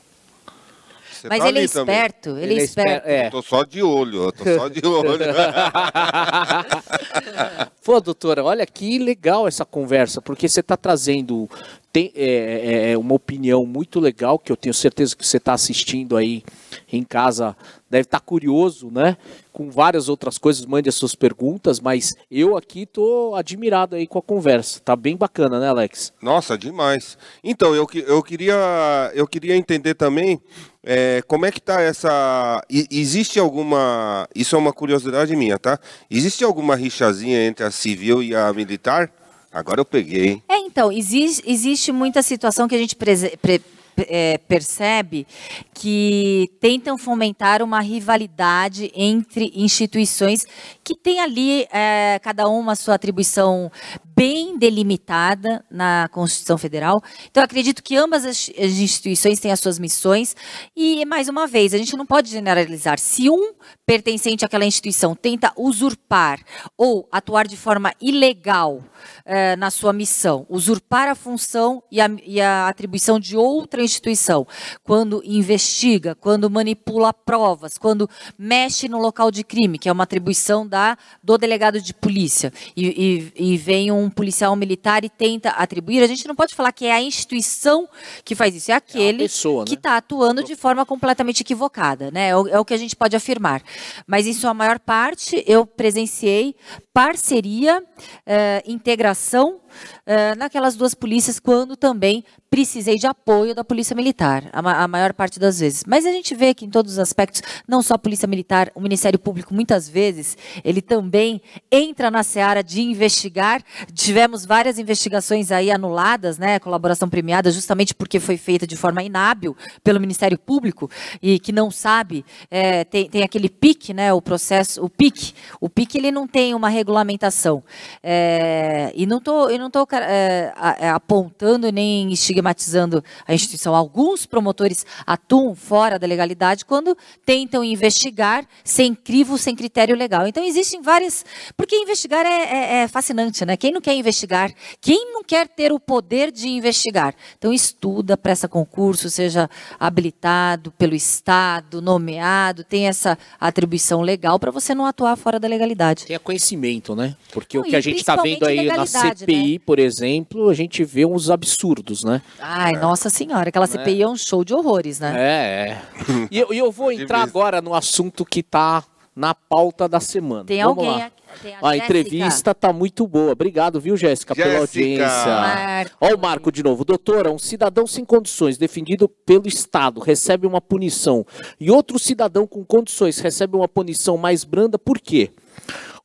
[1.12, 1.96] Você Mas tá ele é ali também.
[1.96, 3.08] esperto, ele, é esperto.
[3.08, 3.28] É.
[3.28, 5.20] Eu tô só de olho, eu tô só de olho.
[7.86, 11.48] Pô, doutora, olha que legal essa conversa, porque você está trazendo
[11.94, 16.18] tem, é, é, uma opinião muito legal, que eu tenho certeza que você está assistindo
[16.18, 16.44] aí
[16.92, 17.56] em casa,
[17.88, 19.16] deve estar curioso, né?
[19.52, 24.18] Com várias outras coisas, mande as suas perguntas, mas eu aqui tô admirado aí com
[24.18, 24.80] a conversa.
[24.80, 26.12] Tá bem bacana, né, Alex?
[26.20, 27.16] Nossa, demais.
[27.44, 30.42] Então, eu, eu, queria, eu queria entender também
[30.84, 32.60] é, como é que tá essa.
[32.90, 34.28] Existe alguma.
[34.34, 35.80] Isso é uma curiosidade minha, tá?
[36.10, 39.12] Existe alguma rixazinha entre a civil e a militar?
[39.54, 40.42] Agora eu peguei?
[40.50, 43.62] É, então, existe, existe muita situação que a gente prese- pre-
[43.98, 45.26] é, percebe
[45.74, 50.46] que tentam fomentar uma rivalidade entre instituições
[50.84, 53.72] que tem ali é, cada uma a sua atribuição
[54.16, 57.02] bem delimitada na Constituição Federal.
[57.30, 60.36] Então, acredito que ambas as instituições têm as suas missões
[60.76, 63.00] e, mais uma vez, a gente não pode generalizar.
[63.00, 63.54] Se um
[63.86, 66.40] pertencente àquela instituição tenta usurpar
[66.78, 68.84] ou atuar de forma ilegal
[69.26, 74.48] eh, na sua missão, usurpar a função e a, e a atribuição de outra instituição,
[74.84, 80.68] quando investiga, quando manipula provas, quando mexe no local de crime, que é uma atribuição
[80.68, 86.02] da, do delegado de polícia, e, e- e vem um policial militar e tenta atribuir,
[86.04, 87.88] a gente não pode falar que é a instituição
[88.24, 89.78] que faz isso, é aquele pessoa, que né?
[89.78, 92.30] está atuando de forma completamente equivocada, né?
[92.30, 93.62] É o, é o que a gente pode afirmar.
[94.08, 96.56] Mas em sua maior parte, eu presenciei
[96.94, 97.84] parceria,
[98.26, 99.60] eh, integração
[100.06, 104.88] eh, naquelas duas polícias quando também precisei de apoio da Polícia Militar, a, ma a,
[104.88, 105.84] maior parte das vezes.
[105.88, 108.80] Mas a gente vê que em todos os aspectos, não só a Polícia Militar, o
[108.80, 113.64] Ministério Público, muitas vezes, ele também entra na seara de investigar.
[113.92, 119.58] Tivemos várias investigações aí anuladas, né, colaboração premiada, justamente porque foi feita de forma inábil
[119.84, 120.92] pelo Ministério Público
[121.24, 125.68] e que não sabe, é, tem, tem aquele PIC, né, o processo, o PIC, o
[125.68, 127.64] PIC ele não tem uma regulamentação.
[128.04, 130.54] É, e não estou não tô, é,
[130.94, 133.76] apontando nem estigmatizando a instituição.
[133.76, 140.28] Alguns promotores atuam fora da legalidade quando tentam investigar sem crivo, sem critério legal.
[140.28, 141.26] Então, existem várias.
[141.56, 143.58] Porque investigar é, é, é fascinante, né?
[143.58, 144.54] Quem não quer investigar?
[144.82, 147.16] Quem não quer ter o poder de investigar?
[147.38, 149.50] Então, estuda, presta concurso, seja
[149.80, 156.06] habilitado pelo Estado, nomeado, tem essa atribuição legal para você não atuar fora da legalidade.
[156.06, 157.16] Tenha conhecimento, né?
[157.32, 159.53] Porque não, o que a gente está vendo aí na CPI, né?
[159.60, 162.22] Por exemplo, a gente vê uns absurdos, né?
[162.40, 162.80] Ai, é.
[162.80, 164.04] nossa senhora, aquela CPI é.
[164.04, 165.14] é um show de horrores, né?
[165.16, 166.28] É, é.
[166.32, 168.84] E eu, eu vou entrar agora no assunto que está
[169.16, 170.46] na pauta da semana.
[170.46, 171.12] Tem Vamos alguém lá.
[171.42, 173.32] Tem a, a entrevista tá muito boa.
[173.32, 175.26] Obrigado, viu, Jéssica, pela audiência.
[175.26, 175.98] Marco.
[176.00, 176.86] Ó o Marco de novo.
[176.86, 181.26] Doutora, um cidadão sem condições, defendido pelo Estado, recebe uma punição.
[181.60, 185.32] E outro cidadão com condições recebe uma punição mais branda, por quê?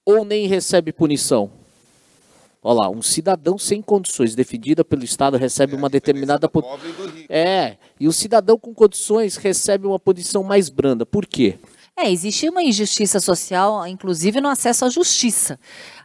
[0.04, 1.57] Ou nem recebe punição?
[2.70, 6.50] Olha lá, um cidadão sem condições, defendida pelo Estado, recebe é, uma determinada.
[7.26, 11.06] É, e o cidadão com condições recebe uma punição mais branda.
[11.06, 11.58] Por quê?
[11.96, 15.58] É, existe uma injustiça social, inclusive no acesso à justiça.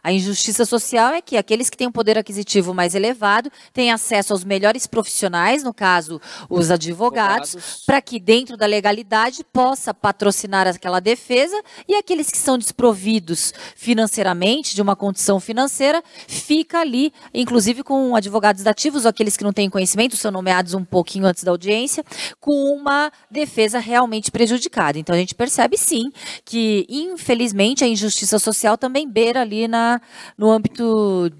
[0.04, 4.34] A injustiça social é que aqueles que têm um poder aquisitivo mais elevado têm acesso
[4.34, 11.00] aos melhores profissionais, no caso, os advogados, para que dentro da legalidade possa patrocinar aquela
[11.00, 18.14] defesa e aqueles que são desprovidos financeiramente, de uma condição financeira, fica ali, inclusive com
[18.14, 22.04] advogados dativos ou aqueles que não têm conhecimento, são nomeados um pouquinho antes da audiência,
[22.38, 24.98] com uma defesa realmente prejudicada.
[24.98, 26.12] Então a gente percebe sim
[26.44, 29.93] que, infelizmente, a injustiça social também beira ali na
[30.36, 31.30] no âmbito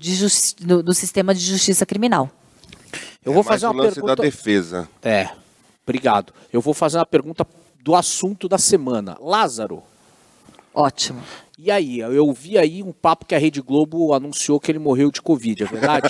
[0.60, 2.30] do, do, sistema de justiça criminal.
[3.24, 4.88] Eu vou é fazer uma pergunta da defesa.
[5.02, 5.28] É.
[5.82, 6.32] Obrigado.
[6.52, 7.46] Eu vou fazer uma pergunta
[7.82, 9.16] do assunto da semana.
[9.20, 9.82] Lázaro.
[10.74, 11.22] Ótimo.
[11.56, 15.08] E aí, eu vi aí um papo que a Rede Globo anunciou que ele morreu
[15.12, 16.08] de Covid, é verdade?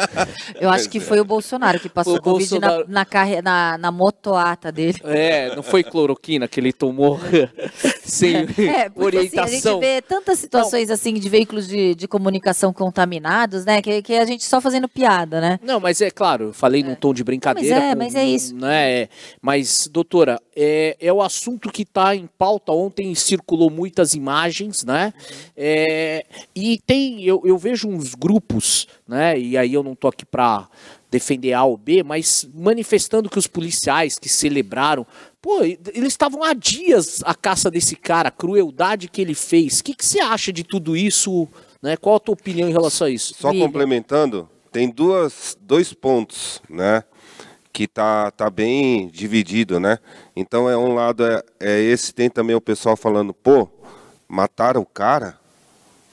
[0.60, 2.84] eu acho que foi o Bolsonaro que passou o Covid Bolsonaro...
[2.86, 5.00] na, na, na, na motoata dele.
[5.04, 7.18] É, não foi cloroquina que ele tomou
[8.12, 8.36] sem
[8.68, 9.44] é, porque, orientação.
[9.44, 10.94] Assim, a gente vê tantas situações não.
[10.94, 13.80] assim de veículos de, de comunicação contaminados, né?
[13.80, 15.58] Que, que a gente só fazendo piada, né?
[15.62, 16.84] Não, mas é claro, eu falei é.
[16.84, 17.74] num tom de brincadeira.
[17.74, 18.54] Mas é, com, mas é isso.
[18.54, 19.08] Né,
[19.40, 22.72] mas, doutora, é, é o assunto que está em pauta.
[22.72, 25.12] Ontem circulou muitas imagens né?
[25.56, 29.38] É, e tem, eu, eu vejo uns grupos, né?
[29.38, 30.68] E aí eu não tô aqui para
[31.12, 35.06] defender A ou B, mas manifestando que os policiais que celebraram,
[35.42, 39.80] pô, eles estavam há dias a caça desse cara, a crueldade que ele fez.
[39.80, 41.46] O que, que você acha de tudo isso?
[41.82, 41.98] Né?
[41.98, 43.34] Qual a tua opinião em relação a isso?
[43.38, 47.04] Só complementando, tem duas, dois pontos, né?
[47.74, 49.98] que tá, tá bem dividido, né?
[50.36, 53.66] Então é um lado é, é esse tem também o pessoal falando, pô,
[54.28, 55.38] mataram o cara.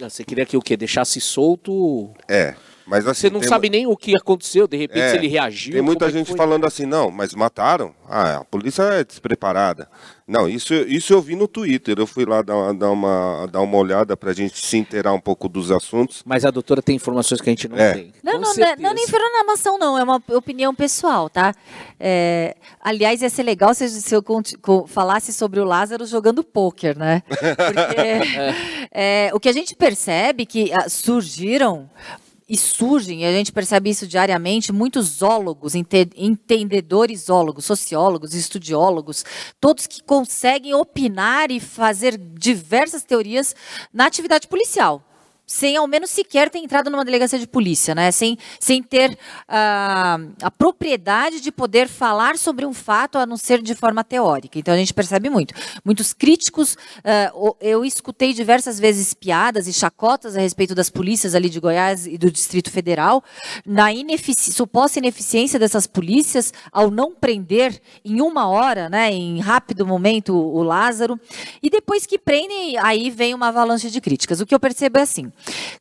[0.02, 0.78] Ah, você queria que o quê?
[0.78, 2.12] Deixasse solto?
[2.30, 2.56] É.
[2.90, 5.74] Mas assim, você não sabe nem o que aconteceu, de repente é, se ele reagiu.
[5.74, 7.94] Tem muita é gente falando assim, não, mas mataram?
[8.10, 9.88] Ah, a polícia é despreparada.
[10.30, 11.96] Não, isso, isso eu vi no Twitter.
[11.98, 15.20] Eu fui lá dar, dar, uma, dar uma olhada para a gente se inteirar um
[15.20, 16.22] pouco dos assuntos.
[16.24, 17.94] Mas a doutora tem informações que a gente não é.
[17.94, 18.14] tem.
[18.24, 19.98] Não, não, não, é, não, é nem informação, não.
[19.98, 21.56] É uma opinião pessoal, tá?
[22.00, 24.24] É, aliás, ia ser legal se, se eu
[24.88, 27.24] falasse sobre o Lázaro jogando pôquer, né?
[27.28, 31.90] Porque é, o que a gente percebe que ah, surgiram
[32.50, 39.24] e surgem, e a gente percebe isso diariamente, muitos zoólogos, entendedores zoólogos, sociólogos, estudiólogos,
[39.62, 43.56] todos que conseguem opinar e fazer diversas teorias
[43.94, 45.09] na atividade policial
[45.50, 48.12] sem ao menos sequer ter entrado numa delegacia de polícia, né?
[48.12, 53.60] sem, sem ter uh, a propriedade de poder falar sobre um fato a não ser
[53.60, 54.60] de forma teórica.
[54.60, 55.56] Então a gente percebe muito.
[55.84, 61.50] Muitos críticos, uh, eu escutei diversas vezes piadas e chacotas a respeito das polícias ali
[61.50, 63.24] de Goiás e do Distrito Federal,
[63.66, 69.84] na inefici suposta ineficiência dessas polícias ao não prender em uma hora, né, em rápido
[69.84, 71.20] momento, o Lázaro.
[71.64, 74.40] E depois que prendem, aí vem uma avalanche de críticas.
[74.40, 75.32] O que eu percebo é assim.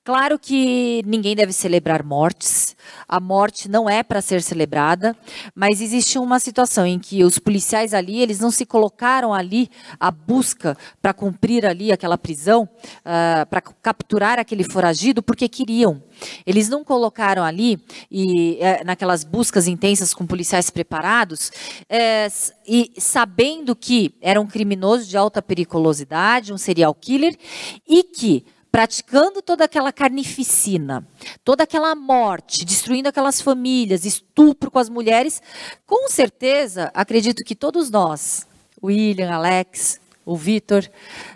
[0.05, 2.77] Claro que ninguém deve celebrar mortes.
[3.07, 5.17] A morte não é para ser celebrada,
[5.55, 10.11] mas existe uma situação em que os policiais ali, eles não se colocaram ali a
[10.11, 12.69] busca para cumprir ali aquela prisão,
[13.01, 16.03] uh, para capturar aquele foragido, porque queriam.
[16.47, 17.81] Eles não colocaram ali,
[18.11, 21.53] e, é, naquelas buscas intensas com policiais preparados,
[21.89, 22.29] é,
[22.67, 27.37] e sabendo que era um criminoso de alta periculosidade, um serial killer,
[27.87, 31.07] e que praticando toda aquela carnificina,
[31.45, 35.43] toda aquela morte, destruindo aquelas famílias, estupro com as mulheres,
[35.87, 38.47] com certeza, acredito que todos nós,
[38.83, 40.87] William, Alex, o Vitor,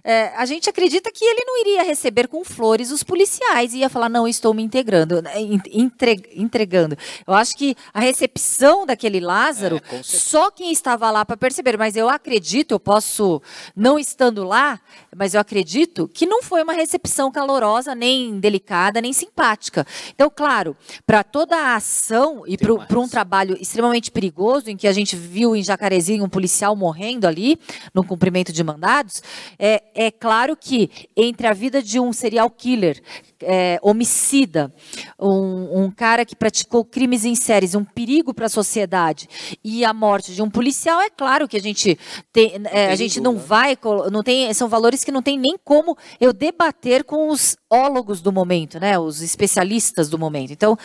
[0.04, 3.88] é, a gente acredita que ele não iria receber com flores os policiais e ia
[3.88, 6.94] falar, não, estou me integrando, né, entre, entregando.
[7.26, 11.96] Eu acho que a recepção daquele Lázaro, é, só quem estava lá para perceber, mas
[11.96, 13.40] eu acredito, eu posso,
[13.74, 14.78] não estando lá,
[15.16, 19.86] mas eu acredito que não foi uma recepção calorosa, nem delicada, nem simpática.
[20.14, 20.76] Então, claro,
[21.06, 25.56] para toda a ação e para um trabalho extremamente perigoso, em que a gente viu
[25.56, 27.58] em Jacarezinho um policial morrendo ali,
[27.94, 29.22] no cumprimento de mandato, dados,
[29.56, 33.00] é, é claro que entre a vida de um serial killer
[33.44, 34.72] é, homicida,
[35.18, 39.28] um, um, cara que praticou crimes em séries, um perigo para a sociedade,
[39.62, 41.98] e a morte de um policial, é claro que a gente
[42.32, 43.76] tem, é, a gente não vai,
[44.10, 48.30] não tem, são valores que não tem nem como eu debater com os ólogos do
[48.30, 50.52] momento, né, os especialistas do momento.
[50.52, 50.76] Então,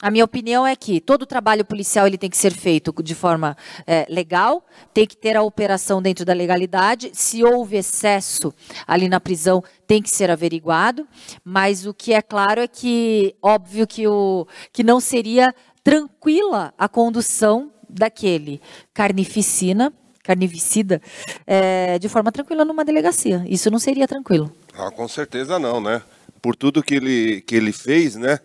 [0.00, 3.14] a minha opinião é que todo o trabalho policial ele tem que ser feito de
[3.14, 3.56] forma
[3.86, 4.64] é, legal,
[4.94, 7.10] tem que ter a operação dentro da legalidade.
[7.12, 8.52] Se houve excesso
[8.86, 11.06] ali na prisão, tem que ser averiguado,
[11.44, 16.88] mas o que é claro é que, óbvio que, o, que não seria tranquila a
[16.88, 18.60] condução daquele
[18.92, 21.00] carnificina, carnificida,
[21.46, 23.44] é, de forma tranquila numa delegacia.
[23.48, 24.52] Isso não seria tranquilo.
[24.74, 26.02] Ah, com certeza não, né?
[26.42, 28.40] Por tudo que ele, que ele fez, né?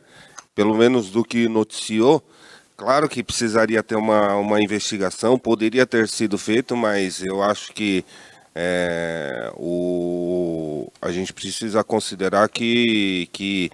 [0.54, 2.24] Pelo menos do que noticiou,
[2.78, 8.06] claro que precisaria ter uma, uma investigação, poderia ter sido feito, mas eu acho que
[8.54, 9.52] é,
[11.12, 13.70] a gente precisa considerar que, que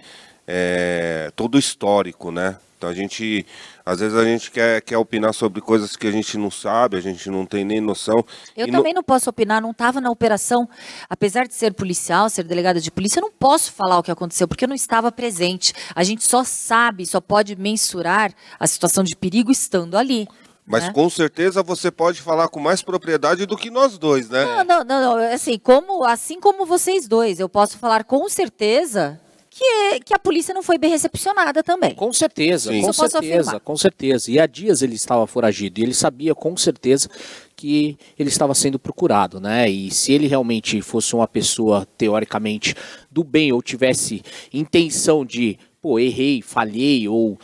[0.46, 2.56] é, todo histórico, né?
[2.78, 3.44] Então a gente,
[3.84, 7.00] às vezes a gente quer, quer opinar sobre coisas que a gente não sabe, a
[7.00, 8.24] gente não tem nem noção.
[8.56, 10.68] Eu também não posso opinar, não estava na operação.
[11.10, 14.46] Apesar de ser policial, ser delegada de polícia, eu não posso falar o que aconteceu,
[14.46, 15.72] porque eu não estava presente.
[15.92, 20.28] A gente só sabe, só pode mensurar a situação de perigo estando ali.
[20.68, 20.92] Mas né?
[20.92, 24.44] com certeza você pode falar com mais propriedade do que nós dois, né?
[24.44, 25.32] Não, não, não, não.
[25.32, 29.20] Assim, como, assim como vocês dois, eu posso falar com certeza
[29.58, 31.94] que, que a polícia não foi bem recepcionada também.
[31.94, 32.82] Com certeza, Sim.
[32.82, 34.30] com certeza, com certeza.
[34.30, 37.08] E há dias ele estava foragido e ele sabia com certeza
[37.56, 39.68] que ele estava sendo procurado, né?
[39.68, 42.74] E se ele realmente fosse uma pessoa teoricamente
[43.10, 47.36] do bem ou tivesse intenção de, pô, errei, falhei ou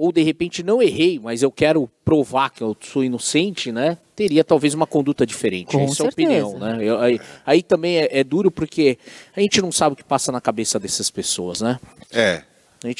[0.00, 3.98] ou de repente não errei, mas eu quero provar que eu sou inocente, né?
[4.16, 5.76] Teria talvez uma conduta diferente.
[5.76, 6.32] Com Essa certeza.
[6.32, 6.78] é a opinião, né?
[6.82, 8.98] Eu, aí, aí, também é, é, duro porque
[9.36, 11.78] a gente não sabe o que passa na cabeça dessas pessoas, né?
[12.10, 12.42] É.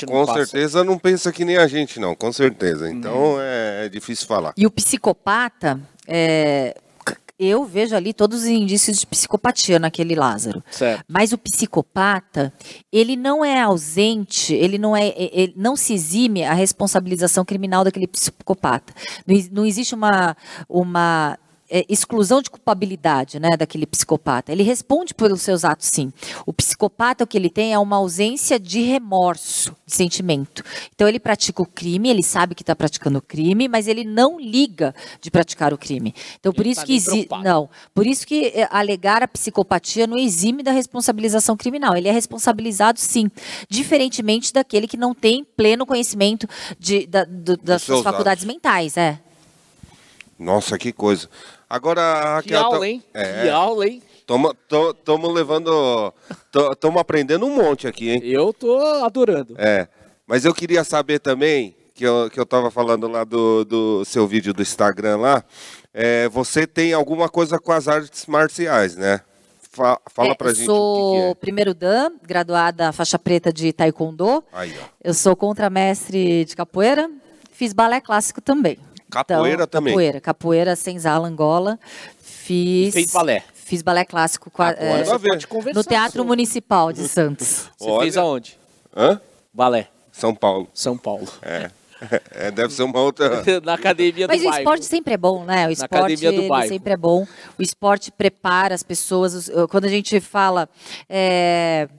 [0.07, 0.44] com passa.
[0.44, 2.90] certeza não pensa que nem a gente, não, com certeza.
[2.90, 3.40] Então hum.
[3.40, 4.53] é, é, difícil falar.
[4.55, 6.76] E o psicopata, é,
[7.41, 10.62] eu vejo ali todos os indícios de psicopatia naquele Lázaro.
[10.70, 11.03] Certo.
[11.09, 12.53] Mas o psicopata,
[12.93, 18.07] ele não é ausente, ele não é, ele não se exime a responsabilização criminal daquele
[18.07, 18.93] psicopata.
[19.26, 20.36] Não, não existe uma
[20.68, 21.38] uma
[21.70, 24.50] é, exclusão de culpabilidade né, daquele psicopata.
[24.50, 26.12] Ele responde pelos seus atos, sim.
[26.44, 30.64] O psicopata, o que ele tem é uma ausência de remorso, de sentimento.
[30.94, 34.40] Então, ele pratica o crime, ele sabe que está praticando o crime, mas ele não
[34.40, 36.14] liga de praticar o crime.
[36.40, 37.28] Então, por ele isso tá que existe.
[37.42, 37.70] Não.
[37.94, 41.96] Por isso que é, alegar a psicopatia não exime da responsabilização criminal.
[41.96, 43.30] Ele é responsabilizado, sim.
[43.68, 46.48] Diferentemente daquele que não tem pleno conhecimento
[46.78, 48.54] de, da, do, das suas faculdades atos.
[48.54, 48.96] mentais.
[48.96, 49.20] É.
[50.38, 51.28] Nossa, que coisa.
[51.70, 52.48] Agora, Raquel.
[52.48, 53.02] Que aula, hein?
[53.14, 54.02] É, que aula, hein?
[54.20, 56.12] Estamos levando.
[56.72, 58.20] Estamos aprendendo um monte aqui, hein?
[58.24, 59.54] Eu tô adorando.
[59.56, 59.86] É.
[60.26, 64.26] Mas eu queria saber também, que eu, que eu tava falando lá do, do seu
[64.26, 65.44] vídeo do Instagram lá,
[65.94, 69.20] é, você tem alguma coisa com as artes marciais, né?
[69.70, 69.98] Fala
[70.30, 71.34] é, pra gente sou o que, que é.
[71.36, 74.42] primeiro Dan, graduada faixa preta de Taekwondo.
[74.52, 74.84] Aí, ó.
[75.02, 77.08] Eu sou contramestre de capoeira,
[77.52, 78.76] fiz balé clássico também.
[79.11, 79.92] Capoeira então, também.
[79.92, 81.78] Capoeira, capoeira senzala Angola.
[82.22, 82.94] Fiz.
[82.94, 83.44] Fez balé.
[83.54, 85.04] Fiz balé clássico com a, é,
[85.72, 87.70] no Teatro Municipal de Santos.
[87.78, 88.02] Você Olha.
[88.02, 88.58] fez aonde?
[88.96, 89.20] Hã?
[89.52, 89.88] Balé.
[90.12, 90.68] São Paulo.
[90.74, 91.28] São Paulo.
[91.42, 91.70] É.
[92.34, 93.42] É, deve ser uma outra.
[93.62, 94.56] Na academia do Mas bairro.
[94.56, 95.68] o esporte sempre é bom, né?
[95.68, 96.16] O esporte
[96.66, 97.26] sempre é bom.
[97.58, 99.50] O esporte prepara as pessoas.
[99.68, 100.66] Quando a gente fala.
[101.11, 101.90] É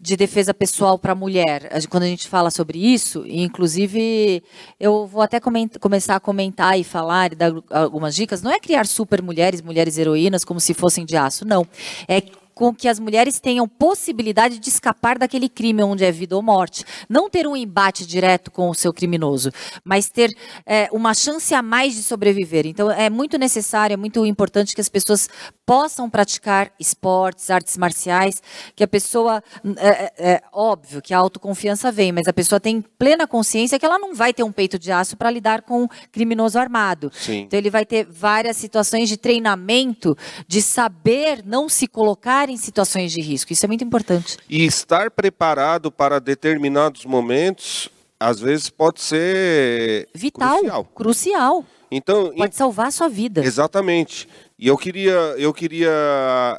[0.00, 4.42] de defesa pessoal para a mulher, quando a gente fala sobre isso, inclusive
[4.78, 8.86] eu vou até começar a comentar e falar e dar algumas dicas, não é criar
[8.86, 11.66] super mulheres, mulheres heroínas como se fossem de aço, não.
[12.08, 12.22] É
[12.62, 16.84] com que as mulheres tenham possibilidade de escapar daquele crime onde é vida ou morte.
[17.08, 19.50] Não ter um embate direto com o seu criminoso,
[19.84, 20.30] mas ter
[20.64, 22.64] é, uma chance a mais de sobreviver.
[22.64, 25.28] Então, é muito necessário, é muito importante que as pessoas
[25.66, 28.40] possam praticar esportes, artes marciais,
[28.76, 29.42] que a pessoa,
[29.76, 33.84] é, é, é óbvio que a autoconfiança vem, mas a pessoa tem plena consciência que
[33.84, 37.10] ela não vai ter um peito de aço para lidar com um criminoso armado.
[37.12, 37.40] Sim.
[37.40, 43.12] Então, ele vai ter várias situações de treinamento, de saber não se colocar em situações
[43.12, 43.52] de risco.
[43.52, 44.36] Isso é muito importante.
[44.48, 47.88] E estar preparado para determinados momentos,
[48.18, 50.84] às vezes pode ser vital, crucial.
[50.94, 51.66] crucial.
[51.90, 53.44] Então, pode salvar a sua vida.
[53.44, 54.26] Exatamente.
[54.58, 55.90] E eu queria, eu queria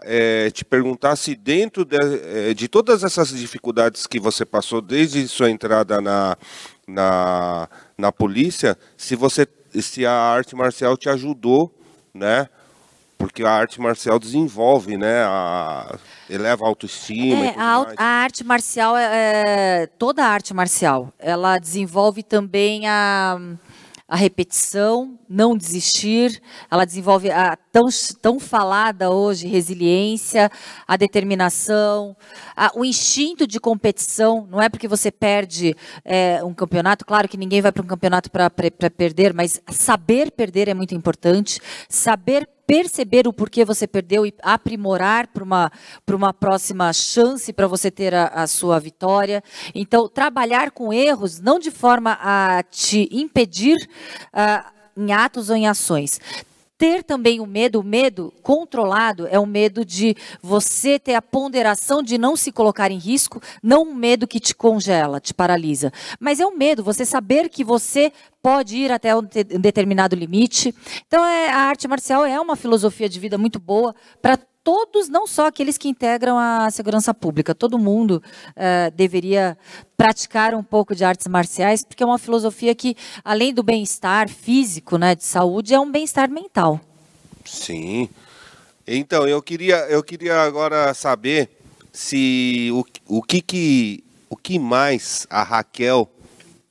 [0.04, 5.28] é, te perguntar se dentro de, é, de, todas essas dificuldades que você passou desde
[5.28, 6.38] sua entrada na,
[6.88, 9.48] na, na polícia, se você
[9.82, 11.74] se a arte marcial te ajudou,
[12.14, 12.48] né,
[13.24, 15.24] porque a arte marcial desenvolve, né?
[15.24, 15.98] A,
[16.30, 17.46] eleva a autoestima.
[17.46, 19.44] É, a, a, arte marcial, é,
[19.84, 23.40] é, toda a arte marcial, ela desenvolve também a,
[24.06, 27.86] a repetição, não desistir, ela desenvolve a tão,
[28.22, 30.52] tão falada hoje resiliência,
[30.86, 32.18] a determinação,
[32.58, 34.46] a, o instinto de competição.
[34.52, 38.30] Não é porque você perde é, um campeonato, claro que ninguém vai para um campeonato
[38.30, 44.34] para perder, mas saber perder é muito importante, saber perceber o porquê você perdeu e
[44.42, 45.72] aprimorar para uma,
[46.12, 49.44] uma próxima chance para você ter a, a, sua vitória.
[49.76, 53.78] Então, trabalhar com erros não de forma a te impedir
[54.34, 56.20] uh, em atos ou em ações
[56.78, 62.02] ter também o medo, o medo controlado é o medo de você ter a ponderação
[62.02, 66.40] de não se colocar em risco, não um medo que te congela, te paralisa, mas
[66.40, 68.12] é o medo, você saber que você
[68.42, 70.76] pode ir até um determinado limite.
[71.08, 75.28] Então, é, a arte marcial é uma filosofia de vida muito boa para todos, não
[75.28, 79.58] só aqueles que integram a segurança pública, todo mundo uh, deveria
[79.98, 84.98] praticar um pouco de artes marciais, porque é uma filosofia que, além do bem-estar físico,
[84.98, 86.80] né, de saúde, é um bem-estar mental.
[87.46, 88.10] Sim.
[88.88, 91.50] Então, eu queria, eu queria agora saber
[91.92, 96.10] se o, o que que o que mais a Raquel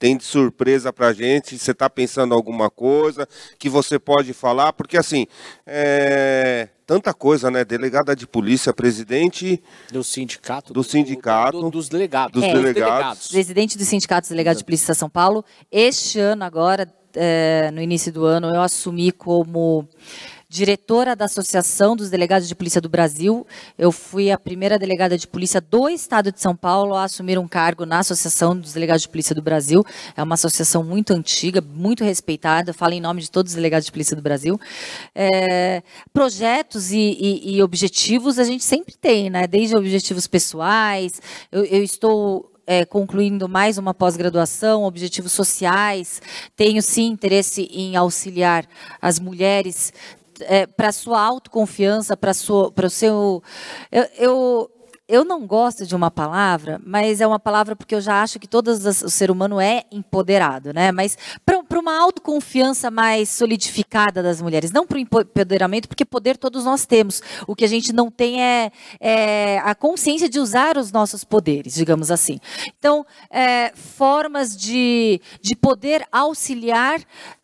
[0.02, 1.56] tem de surpresa pra gente?
[1.56, 3.24] Você está pensando alguma coisa
[3.56, 4.72] que você pode falar?
[4.72, 5.28] Porque assim,
[5.64, 7.64] é, tanta coisa, né?
[7.64, 13.28] Delegada de polícia, presidente do sindicato, do, sindicato, do, do, dos delegados, dos é, delegados,
[13.28, 15.44] presidente do sindicato delegado de polícia de São Paulo.
[15.70, 19.88] Este ano agora, é, no início do ano, eu assumi como
[20.52, 23.46] diretora da Associação dos Delegados de Polícia do Brasil.
[23.78, 27.48] Eu fui a primeira delegada de polícia do Estado de São Paulo a assumir um
[27.48, 29.82] cargo na Associação dos Delegados de Polícia do Brasil.
[30.14, 32.74] É uma associação muito antiga, muito respeitada.
[32.74, 34.60] Falo em nome de todos os delegados de polícia do Brasil.
[35.14, 35.82] É,
[36.12, 39.46] projetos e, e, e, objetivos a gente sempre tem, né?
[39.46, 41.18] Desde objetivos pessoais.
[41.50, 46.20] eu, eu estou é, concluindo mais uma pós-graduação, objetivos sociais.
[46.54, 48.66] Tenho sim interesse em auxiliar
[49.00, 49.92] as mulheres
[50.46, 53.42] é, para sua autoconfiança, para o seu.
[53.90, 54.70] Eu, eu,
[55.08, 58.48] eu, não gosto de uma palavra, mas é uma palavra porque eu já acho que
[58.48, 60.90] todo o ser humano é empoderado, né?
[60.92, 66.64] Mas para uma autoconfiança mais solidificada das mulheres, não para o empoderamento, porque poder todos
[66.64, 67.22] nós temos.
[67.46, 71.74] O que a gente não tem é, é a consciência de usar os nossos poderes,
[71.74, 72.38] digamos assim.
[72.78, 77.00] Então, é, formas de, de poder auxiliar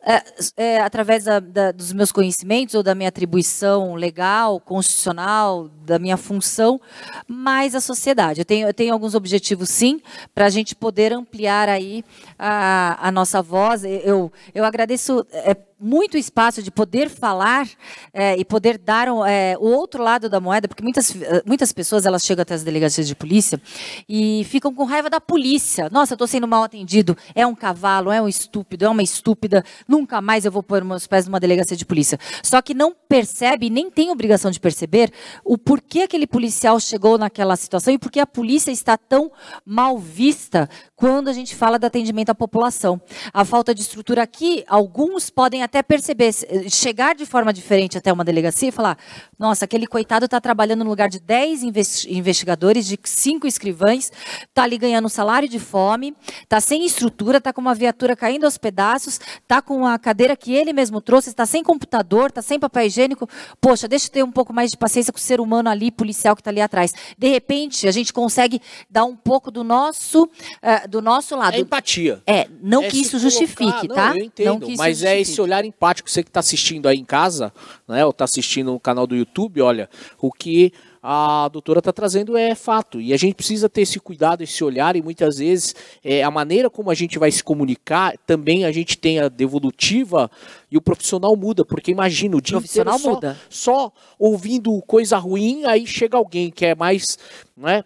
[0.08, 0.24] é,
[0.56, 6.16] é, através da, da, dos meus conhecimentos ou da minha atribuição legal, constitucional, da minha
[6.16, 6.80] função,
[7.26, 8.40] mais a sociedade.
[8.40, 10.00] Eu tenho, eu tenho alguns objetivos, sim,
[10.34, 12.02] para a gente poder ampliar aí
[12.38, 13.84] a, a nossa voz.
[13.84, 17.68] Eu, eu agradeço é, muito espaço de poder falar
[18.12, 21.14] é, e poder dar é, o outro lado da moeda, porque muitas,
[21.46, 23.60] muitas pessoas elas chegam até as delegacias de polícia
[24.08, 25.88] e ficam com raiva da polícia.
[25.90, 27.16] Nossa, estou sendo mal atendido.
[27.34, 29.64] É um cavalo, é um estúpido, é uma estúpida.
[29.86, 32.18] Nunca mais eu vou pôr meus pés numa delegacia de polícia.
[32.42, 35.12] Só que não percebe, nem tem obrigação de perceber
[35.44, 39.30] o porquê aquele policial chegou naquela situação e porquê a polícia está tão
[39.64, 43.00] mal vista quando a gente fala do atendimento à população.
[43.32, 46.32] A falta de estrutura aqui, alguns podem até perceber,
[46.68, 48.98] chegar de forma diferente até uma delegacia e falar:
[49.38, 51.62] nossa, aquele coitado está trabalhando no lugar de 10
[52.08, 54.10] investigadores, de cinco escrivães,
[54.48, 58.44] está ali ganhando um salário de fome, está sem estrutura, está com uma viatura caindo
[58.44, 62.58] aos pedaços, está com a cadeira que ele mesmo trouxe, está sem computador, está sem
[62.58, 63.28] papel higiênico.
[63.60, 66.34] Poxa, deixa eu ter um pouco mais de paciência com o ser humano ali, policial
[66.34, 66.92] que está ali atrás.
[67.16, 68.60] De repente, a gente consegue
[68.90, 71.54] dar um pouco do nosso, uh, do nosso lado.
[71.54, 72.17] É empatia.
[72.26, 74.08] É, não é que isso justifique, colocar, tá?
[74.10, 77.04] Não, eu entendo, não mas é esse olhar empático, você que está assistindo aí em
[77.04, 77.52] casa,
[77.86, 79.88] né, ou está assistindo no canal do YouTube, olha,
[80.20, 83.00] o que a doutora está trazendo é fato.
[83.00, 86.68] E a gente precisa ter esse cuidado, esse olhar, e muitas vezes é, a maneira
[86.68, 90.30] como a gente vai se comunicar, também a gente tem a devolutiva
[90.70, 93.36] e o profissional muda, porque imagina o dia o profissional inteiro muda.
[93.48, 97.18] Só, só ouvindo coisa ruim, aí chega alguém que é mais
[97.56, 97.84] né,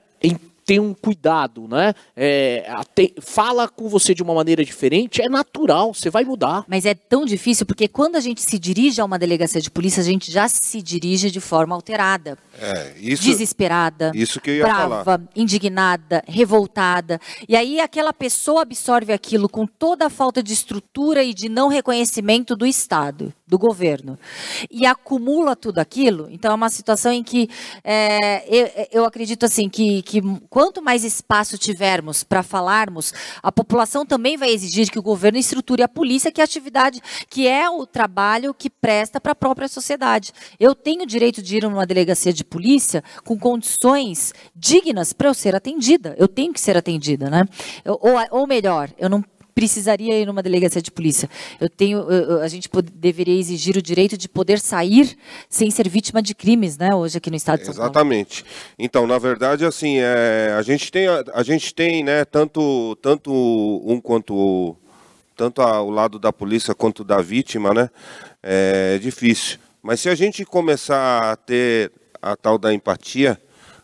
[0.72, 1.92] tem um cuidado, né?
[2.16, 2.64] É,
[2.94, 6.64] tem, fala com você de uma maneira diferente, é natural, você vai mudar.
[6.66, 10.00] Mas é tão difícil porque quando a gente se dirige a uma delegacia de polícia,
[10.00, 12.38] a gente já se dirige de forma alterada.
[12.58, 15.22] É, isso, desesperada, isso que eu ia brava, falar.
[15.36, 17.20] indignada, revoltada.
[17.46, 21.68] E aí aquela pessoa absorve aquilo com toda a falta de estrutura e de não
[21.68, 24.18] reconhecimento do Estado, do governo.
[24.70, 26.26] E acumula tudo aquilo.
[26.30, 27.50] Então é uma situação em que
[27.84, 34.06] é, eu, eu acredito assim que, que quanto mais espaço tivermos para falarmos, a população
[34.06, 37.68] também vai exigir que o governo estruture a polícia, que é a atividade, que é
[37.68, 40.32] o trabalho que presta para a própria sociedade.
[40.58, 45.34] Eu tenho o direito de ir numa delegacia de polícia com condições dignas para eu
[45.34, 46.14] ser atendida.
[46.18, 47.44] Eu tenho que ser atendida, né?
[47.84, 49.22] Eu, ou, ou melhor, eu não
[49.54, 51.28] precisaria ir numa delegacia de polícia.
[51.60, 55.16] Eu tenho, eu, a gente pod, deveria exigir o direito de poder sair
[55.48, 56.94] sem ser vítima de crimes, né?
[56.94, 57.90] Hoje aqui no estado de São Paulo.
[57.90, 58.44] Exatamente.
[58.78, 62.24] Então, na verdade, assim, é, a gente tem, a, a gente tem, né?
[62.24, 63.32] Tanto, tanto
[63.84, 64.76] um quanto
[65.34, 67.90] tanto o lado da polícia quanto da vítima, né?
[68.42, 69.58] É difícil.
[69.82, 71.90] Mas se a gente começar a ter
[72.20, 73.40] a tal da empatia,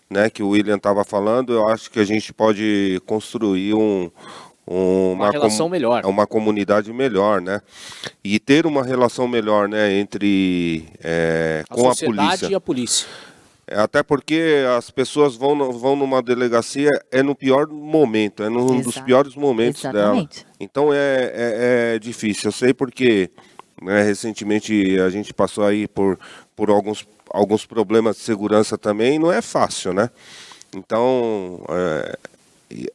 [0.08, 4.10] né, que o William estava falando, eu acho que a gente pode construir um,
[4.70, 6.04] uma, uma, relação com, melhor.
[6.04, 7.62] Uma comunidade melhor, né?
[8.22, 12.46] E ter uma relação melhor, né, entre é, a com a polícia.
[12.48, 13.06] e a polícia.
[13.66, 18.66] É, até porque as pessoas vão, vão numa delegacia é no pior momento, é num
[18.74, 18.82] Exato.
[18.82, 20.44] dos piores momentos Exatamente.
[20.44, 20.54] dela.
[20.60, 22.48] Então é, é, é, difícil.
[22.48, 23.30] Eu sei porque
[23.80, 26.18] né, recentemente a gente passou aí por,
[26.54, 30.10] por alguns, alguns problemas de segurança também, não é fácil, né?
[30.74, 32.18] Então, é,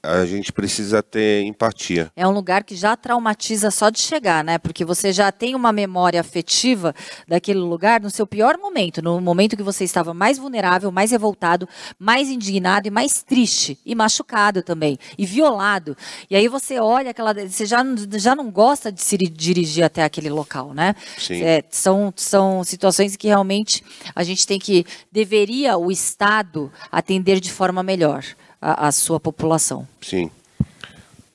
[0.01, 2.11] a gente precisa ter empatia.
[2.15, 4.57] É um lugar que já traumatiza só de chegar, né?
[4.57, 6.93] Porque você já tem uma memória afetiva
[7.27, 11.67] daquele lugar no seu pior momento, no momento que você estava mais vulnerável, mais revoltado,
[11.97, 15.97] mais indignado e mais triste e machucado também e violado.
[16.29, 20.29] E aí você olha aquela, você já, já não gosta de se dirigir até aquele
[20.29, 20.95] local, né?
[21.17, 21.43] Sim.
[21.43, 23.83] É, são são situações que realmente
[24.15, 28.23] a gente tem que deveria o Estado atender de forma melhor
[28.63, 29.85] a, a sua população.
[30.01, 30.31] Sim.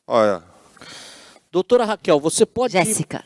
[0.07, 0.43] Olha.
[1.53, 3.23] Doutora Raquel, você pode, Jéssica.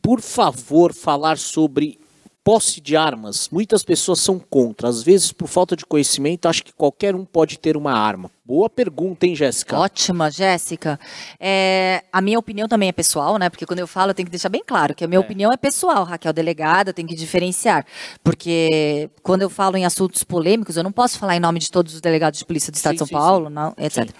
[0.00, 1.98] por favor, falar sobre
[2.44, 3.48] posse de armas.
[3.50, 4.86] Muitas pessoas são contra.
[4.86, 8.30] Às vezes, por falta de conhecimento, acho que qualquer um pode ter uma arma.
[8.44, 9.78] Boa pergunta, hein, Jéssica?
[9.78, 11.00] Ótima, Jéssica.
[11.40, 13.48] É, a minha opinião também é pessoal, né?
[13.48, 15.20] Porque quando eu falo, eu tenho que deixar bem claro que a minha é.
[15.20, 16.04] opinião é pessoal.
[16.04, 17.86] Raquel, delegada, tem que diferenciar.
[18.22, 21.94] Porque quando eu falo em assuntos polêmicos, eu não posso falar em nome de todos
[21.94, 23.54] os delegados de polícia do Estado sim, de São sim, Paulo, sim.
[23.54, 24.10] Não, etc.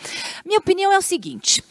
[0.46, 1.62] Minha opinião é o seguinte.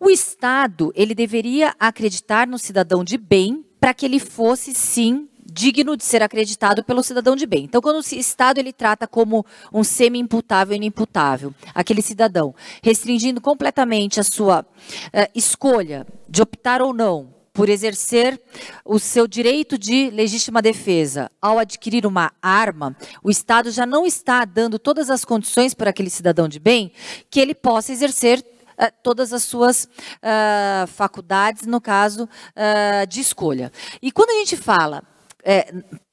[0.00, 5.28] O Estado, ele deveria acreditar no cidadão de bem para que ele fosse, sim,
[5.58, 7.64] digno de ser acreditado pelo cidadão de bem.
[7.64, 14.20] Então, quando o Estado ele trata como um semi-imputável e inimputável aquele cidadão, restringindo completamente
[14.20, 18.40] a sua uh, escolha de optar ou não por exercer
[18.84, 24.44] o seu direito de legítima defesa ao adquirir uma arma, o Estado já não está
[24.44, 26.92] dando todas as condições para aquele cidadão de bem
[27.28, 33.72] que ele possa exercer uh, todas as suas uh, faculdades, no caso uh, de escolha.
[34.00, 35.02] E quando a gente fala
[35.44, 35.66] é,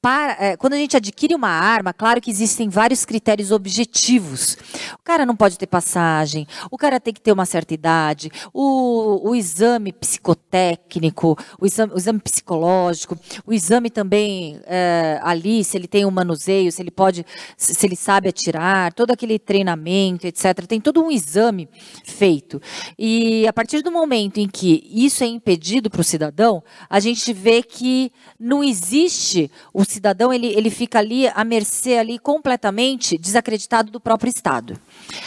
[0.06, 4.56] para, é, quando a gente adquire uma arma, claro que existem vários critérios objetivos.
[4.94, 9.32] O cara não pode ter passagem, o cara tem que ter uma certa idade, o,
[9.32, 15.88] o exame psicotécnico, o exame, o exame psicológico, o exame também é, ali, se ele
[15.88, 17.26] tem um manuseio, se ele pode,
[17.58, 20.68] se ele sabe atirar, todo aquele treinamento, etc.
[20.68, 21.68] Tem todo um exame
[22.04, 22.62] feito.
[22.96, 27.34] E a partir do momento em que isso é impedido para o cidadão, a gente
[27.34, 33.92] vê que não existe o cidadão ele, ele fica ali à mercê ali completamente desacreditado
[33.92, 34.80] do próprio Estado.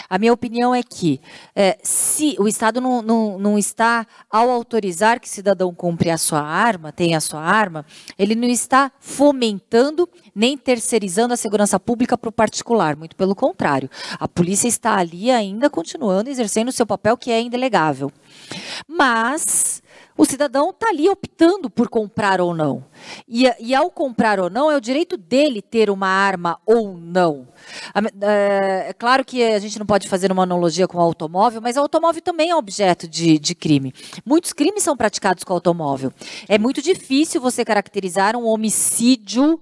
[0.09, 1.19] A minha opinião é que
[1.55, 6.41] é, se o Estado não, não, não está, ao autorizar que cidadão compre a sua
[6.41, 7.85] arma, tenha a sua arma,
[8.17, 12.95] ele não está fomentando nem terceirizando a segurança pública para o particular.
[12.95, 13.89] Muito pelo contrário.
[14.19, 18.11] A polícia está ali ainda continuando exercendo o seu papel que é indelegável.
[18.87, 19.78] Mas
[20.19, 22.83] o cidadão está ali optando por comprar ou não.
[23.25, 27.47] E, e, ao comprar ou não, é o direito dele ter uma arma ou não.
[28.21, 31.77] É, é, claro que a gente não pode fazer uma analogia com o automóvel, mas
[31.77, 33.93] o automóvel também é objeto de, de crime.
[34.25, 36.11] Muitos crimes são praticados com o automóvel.
[36.49, 39.57] É muito difícil você caracterizar um homicídio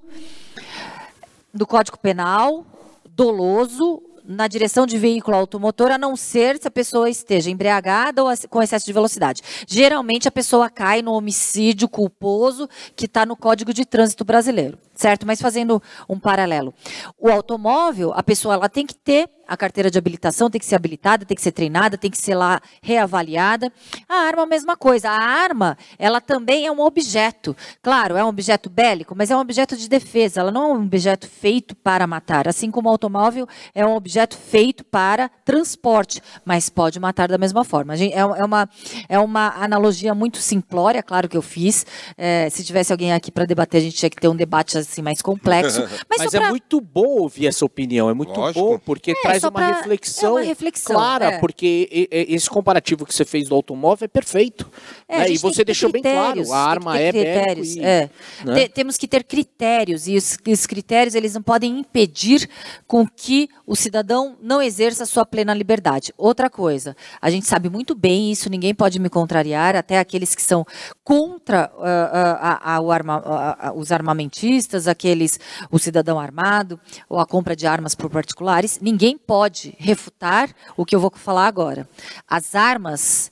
[1.54, 2.66] do Código Penal
[3.08, 8.30] doloso na direção de veículo automotor, a não ser se a pessoa esteja embriagada ou
[8.50, 9.42] com excesso de velocidade.
[9.66, 15.26] Geralmente a pessoa cai no homicídio culposo que está no Código de Trânsito Brasileiro, certo?
[15.26, 16.74] Mas fazendo um paralelo.
[17.18, 20.76] O automóvel, a pessoa ela tem que ter a carteira de habilitação tem que ser
[20.76, 23.72] habilitada, tem que ser treinada, tem que ser lá reavaliada.
[24.08, 25.10] A arma, a mesma coisa.
[25.10, 27.56] A arma, ela também é um objeto.
[27.82, 30.42] Claro, é um objeto bélico, mas é um objeto de defesa.
[30.42, 32.48] Ela não é um objeto feito para matar.
[32.48, 37.64] Assim como o automóvel é um objeto feito para transporte, mas pode matar da mesma
[37.64, 37.96] forma.
[37.96, 38.70] É, é uma,
[39.08, 41.86] é uma analogia muito simplória, claro que eu fiz.
[42.18, 45.02] É, se tivesse alguém aqui para debater, a gente tinha que ter um debate assim
[45.02, 45.82] mais complexo.
[46.10, 46.50] Mas, mas é pra...
[46.50, 48.10] muito bom ouvir essa opinião.
[48.10, 48.60] É muito Lógico.
[48.60, 49.68] bom, porque é, traz uma pra...
[49.74, 51.40] reflexão, é uma reflexão clara, é.
[51.40, 54.70] porque esse comparativo que você fez do automóvel é perfeito.
[55.08, 55.32] É, né?
[55.32, 58.10] E você deixou bem claro, a arma é critérios, e, é.
[58.46, 58.68] Né?
[58.68, 62.50] Temos que ter critérios, e os, os, critérios eles não podem impedir
[62.88, 66.14] com que o cidadão não exerça a sua plena liberdade.
[66.18, 70.42] Outra coisa, a gente sabe muito bem isso, ninguém pode me contrariar, até aqueles que
[70.42, 70.66] são
[71.04, 75.40] contra uh, uh, uh, arma, os armamentistas, aqueles,
[75.72, 76.78] o cidadão armado,
[77.08, 81.48] ou a compra de armas por particulares, ninguém pode refutar o que eu vou falar
[81.48, 81.88] agora.
[82.28, 83.32] As armas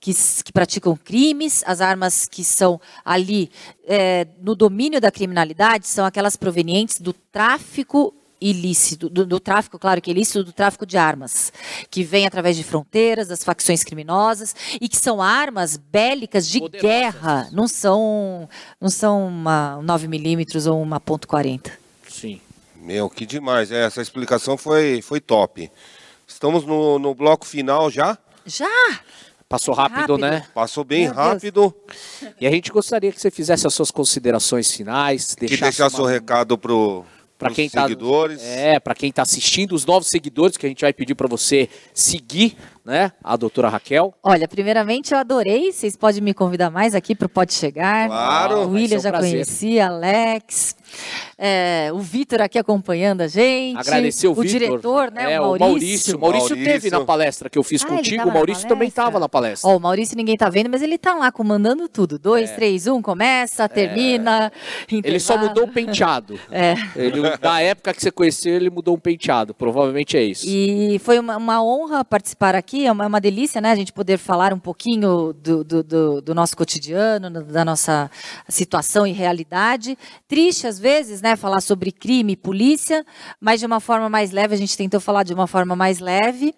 [0.00, 0.14] que,
[0.44, 3.50] que, praticam crimes, as armas que são ali
[3.84, 10.00] é, no domínio da criminalidade são aquelas provenientes do tráfico ilícito, do, do, tráfico, claro
[10.00, 11.52] que é ilícito, do tráfico de armas,
[11.90, 16.82] que vem através de fronteiras, das facções criminosas, e que são armas bélicas de Poderosas.
[16.82, 18.48] guerra, não são,
[18.80, 21.72] não são uma 9mm ou uma .40.
[22.08, 22.40] Sim.
[22.76, 23.72] Meu, que demais.
[23.72, 25.70] É, essa explicação foi, foi top.
[26.26, 28.16] Estamos no, no bloco final já?
[28.44, 29.00] Já!
[29.48, 30.18] Passou rápido, rápido.
[30.18, 30.44] né?
[30.52, 31.74] Passou bem Meu rápido.
[32.20, 32.34] Deus.
[32.40, 35.34] E a gente gostaria que você fizesse as suas considerações finais.
[35.36, 36.04] Que deixasse uma...
[36.04, 37.04] o recado pro
[37.38, 38.42] para quem tá, seguidores.
[38.42, 41.68] É, para quem está assistindo, os novos seguidores que a gente vai pedir para você
[41.92, 42.56] seguir
[42.86, 43.10] né?
[43.22, 44.14] A doutora Raquel.
[44.22, 45.72] Olha, primeiramente eu adorei.
[45.72, 48.06] Vocês podem me convidar mais aqui para o Pode Chegar.
[48.06, 48.58] Claro.
[48.60, 49.30] O William um já prazer.
[49.32, 50.76] conhecia, Alex.
[51.36, 53.76] É, o Vitor aqui acompanhando a gente.
[53.76, 54.46] Agradecer o, o Vitor.
[54.46, 55.32] diretor, né?
[55.32, 55.68] É, o Maurício.
[55.68, 56.18] Maurício.
[56.18, 56.48] Maurício.
[56.50, 58.28] Maurício teve na palestra que eu fiz ah, contigo.
[58.28, 59.68] O Maurício também estava na palestra.
[59.68, 62.20] Ó, o Maurício ninguém tá vendo, mas ele tá lá comandando tudo.
[62.20, 62.54] Dois, é.
[62.54, 63.68] três, um, começa, é.
[63.68, 64.52] termina.
[64.88, 66.38] Ele só mudou o penteado.
[66.48, 66.74] É.
[66.94, 69.52] Ele, da época que você conheceu, ele mudou um penteado.
[69.52, 70.46] Provavelmente é isso.
[70.46, 72.86] E foi uma, uma honra participar aqui aqui.
[72.86, 73.72] É uma, é uma delícia, né?
[73.72, 78.10] A gente poder falar um pouquinho do, do, do, do, nosso cotidiano, da nossa
[78.48, 79.96] situação e realidade.
[80.28, 81.36] Triste, às vezes, né?
[81.36, 83.04] Falar sobre crime e polícia,
[83.40, 84.54] mas de uma forma mais leve.
[84.54, 86.54] A gente tentou falar de uma forma mais leve.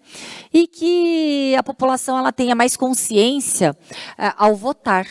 [0.53, 3.75] E que a população ela tenha mais consciência
[4.17, 5.07] é, ao votar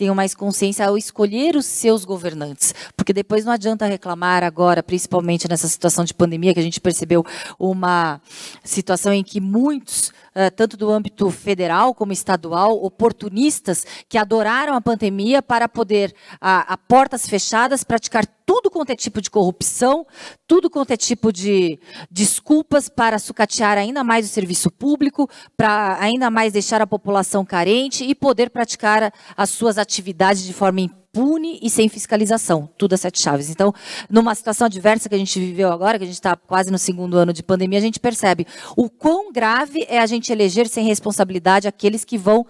[0.00, 2.74] tenham mais consciência ao escolher os seus governantes.
[2.96, 7.22] Porque depois não adianta reclamar agora, principalmente nessa situação de pandemia, que a gente percebeu
[7.58, 8.18] uma
[8.64, 10.10] situação em que muitos
[10.56, 16.76] tanto do âmbito federal como estadual, oportunistas que adoraram a pandemia para poder, a, a
[16.76, 20.06] portas fechadas, praticar tudo quanto é tipo de corrupção,
[20.46, 21.78] tudo quanto é tipo de
[22.10, 28.04] desculpas para sucatear ainda mais o serviço público, para ainda mais deixar a população carente
[28.04, 30.80] e poder praticar as suas atividades de forma
[31.12, 33.50] impune e sem fiscalização, tudo a sete chaves.
[33.50, 33.74] Então,
[34.08, 37.16] numa situação adversa que a gente viveu agora, que a gente está quase no segundo
[37.16, 38.46] ano de pandemia, a gente percebe
[38.76, 42.46] o quão grave é a gente eleger sem responsabilidade aqueles que vão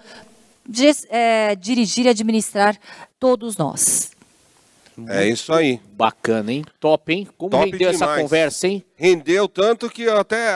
[1.09, 2.77] é, dirigir e administrar
[3.19, 4.11] todos nós.
[5.09, 5.81] É isso aí.
[5.93, 6.65] Bacana, hein?
[6.78, 7.27] Top, hein?
[7.39, 8.03] Como Top rendeu demais.
[8.03, 8.85] essa conversa, hein?
[8.95, 10.51] Rendeu tanto que eu até,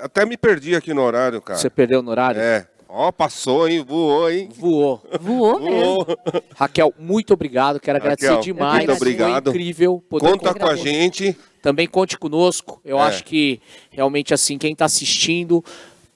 [0.00, 1.58] até me perdi aqui no horário, cara.
[1.58, 2.40] Você perdeu no horário?
[2.40, 2.66] É.
[2.94, 3.82] Ó, oh, passou, hein?
[3.82, 4.50] Voou, hein?
[4.54, 5.02] Voou.
[5.18, 6.06] Voou mesmo.
[6.54, 7.80] Raquel, muito obrigado.
[7.80, 8.84] Quero Raquel, agradecer demais.
[8.84, 9.44] Muito obrigado.
[9.44, 10.04] Foi incrível.
[10.10, 11.34] Poder Conta com a gente.
[11.62, 12.82] Também conte conosco.
[12.84, 13.02] Eu é.
[13.04, 15.64] acho que realmente assim, quem está assistindo,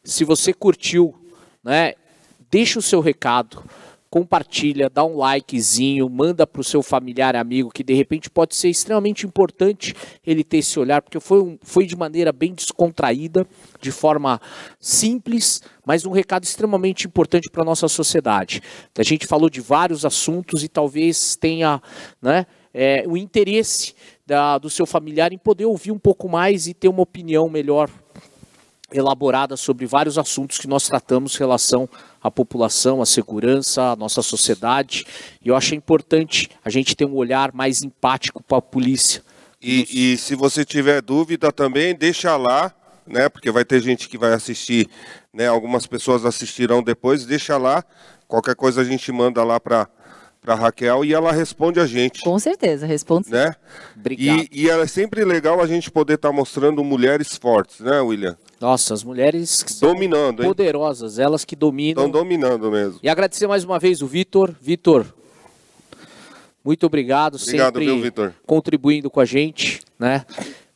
[0.04, 1.14] se você curtiu,
[1.64, 1.94] né?
[2.50, 3.64] Deixa o seu recado
[4.10, 8.68] compartilha, dá um likezinho, manda para o seu familiar amigo que de repente pode ser
[8.68, 9.94] extremamente importante
[10.26, 13.46] ele ter esse olhar, porque foi, um, foi de maneira bem descontraída,
[13.80, 14.40] de forma
[14.78, 18.62] simples, mas um recado extremamente importante para a nossa sociedade.
[18.96, 21.82] A gente falou de vários assuntos e talvez tenha
[22.20, 23.94] né, é, o interesse
[24.26, 27.90] da, do seu familiar em poder ouvir um pouco mais e ter uma opinião melhor
[28.92, 31.88] elaborada sobre vários assuntos que nós tratamos em relação
[32.26, 35.06] à população, à segurança, à nossa sociedade.
[35.44, 39.22] E eu acho importante a gente ter um olhar mais empático para a polícia.
[39.62, 42.72] E, e, se você tiver dúvida também, deixa lá,
[43.06, 43.28] né?
[43.28, 44.88] Porque vai ter gente que vai assistir,
[45.32, 45.48] né?
[45.48, 47.82] Algumas pessoas assistirão depois, deixa lá.
[48.28, 49.88] Qualquer coisa a gente manda lá para
[50.46, 52.22] para Raquel e ela responde a gente.
[52.22, 53.28] Com certeza, responde.
[53.28, 53.52] Né?
[53.96, 54.46] Obrigado.
[54.52, 58.36] E, e é sempre legal a gente poder estar tá mostrando mulheres fortes, né, William?
[58.60, 60.48] Nossa, as mulheres dominando, hein?
[60.48, 62.06] poderosas, elas que dominam.
[62.06, 62.98] Estão dominando mesmo.
[63.02, 64.54] E agradecer mais uma vez o Vitor.
[64.60, 65.06] Vitor,
[66.64, 68.34] muito obrigado, obrigado sempre viu, Vitor?
[68.46, 70.24] contribuindo com a gente, né?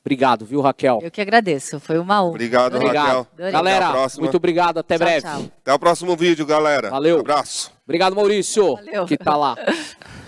[0.02, 1.00] Obrigado, viu, Raquel?
[1.02, 2.30] Eu que agradeço, foi uma honra.
[2.30, 3.26] Obrigado, obrigado.
[3.36, 3.52] Raquel.
[3.52, 5.22] Galera, muito obrigado, até tchau, breve.
[5.22, 5.44] Tchau.
[5.60, 6.90] Até o próximo vídeo, galera.
[6.90, 7.16] Valeu.
[7.16, 7.72] Um abraço.
[7.84, 9.04] Obrigado, Maurício, Valeu.
[9.06, 9.56] que tá lá.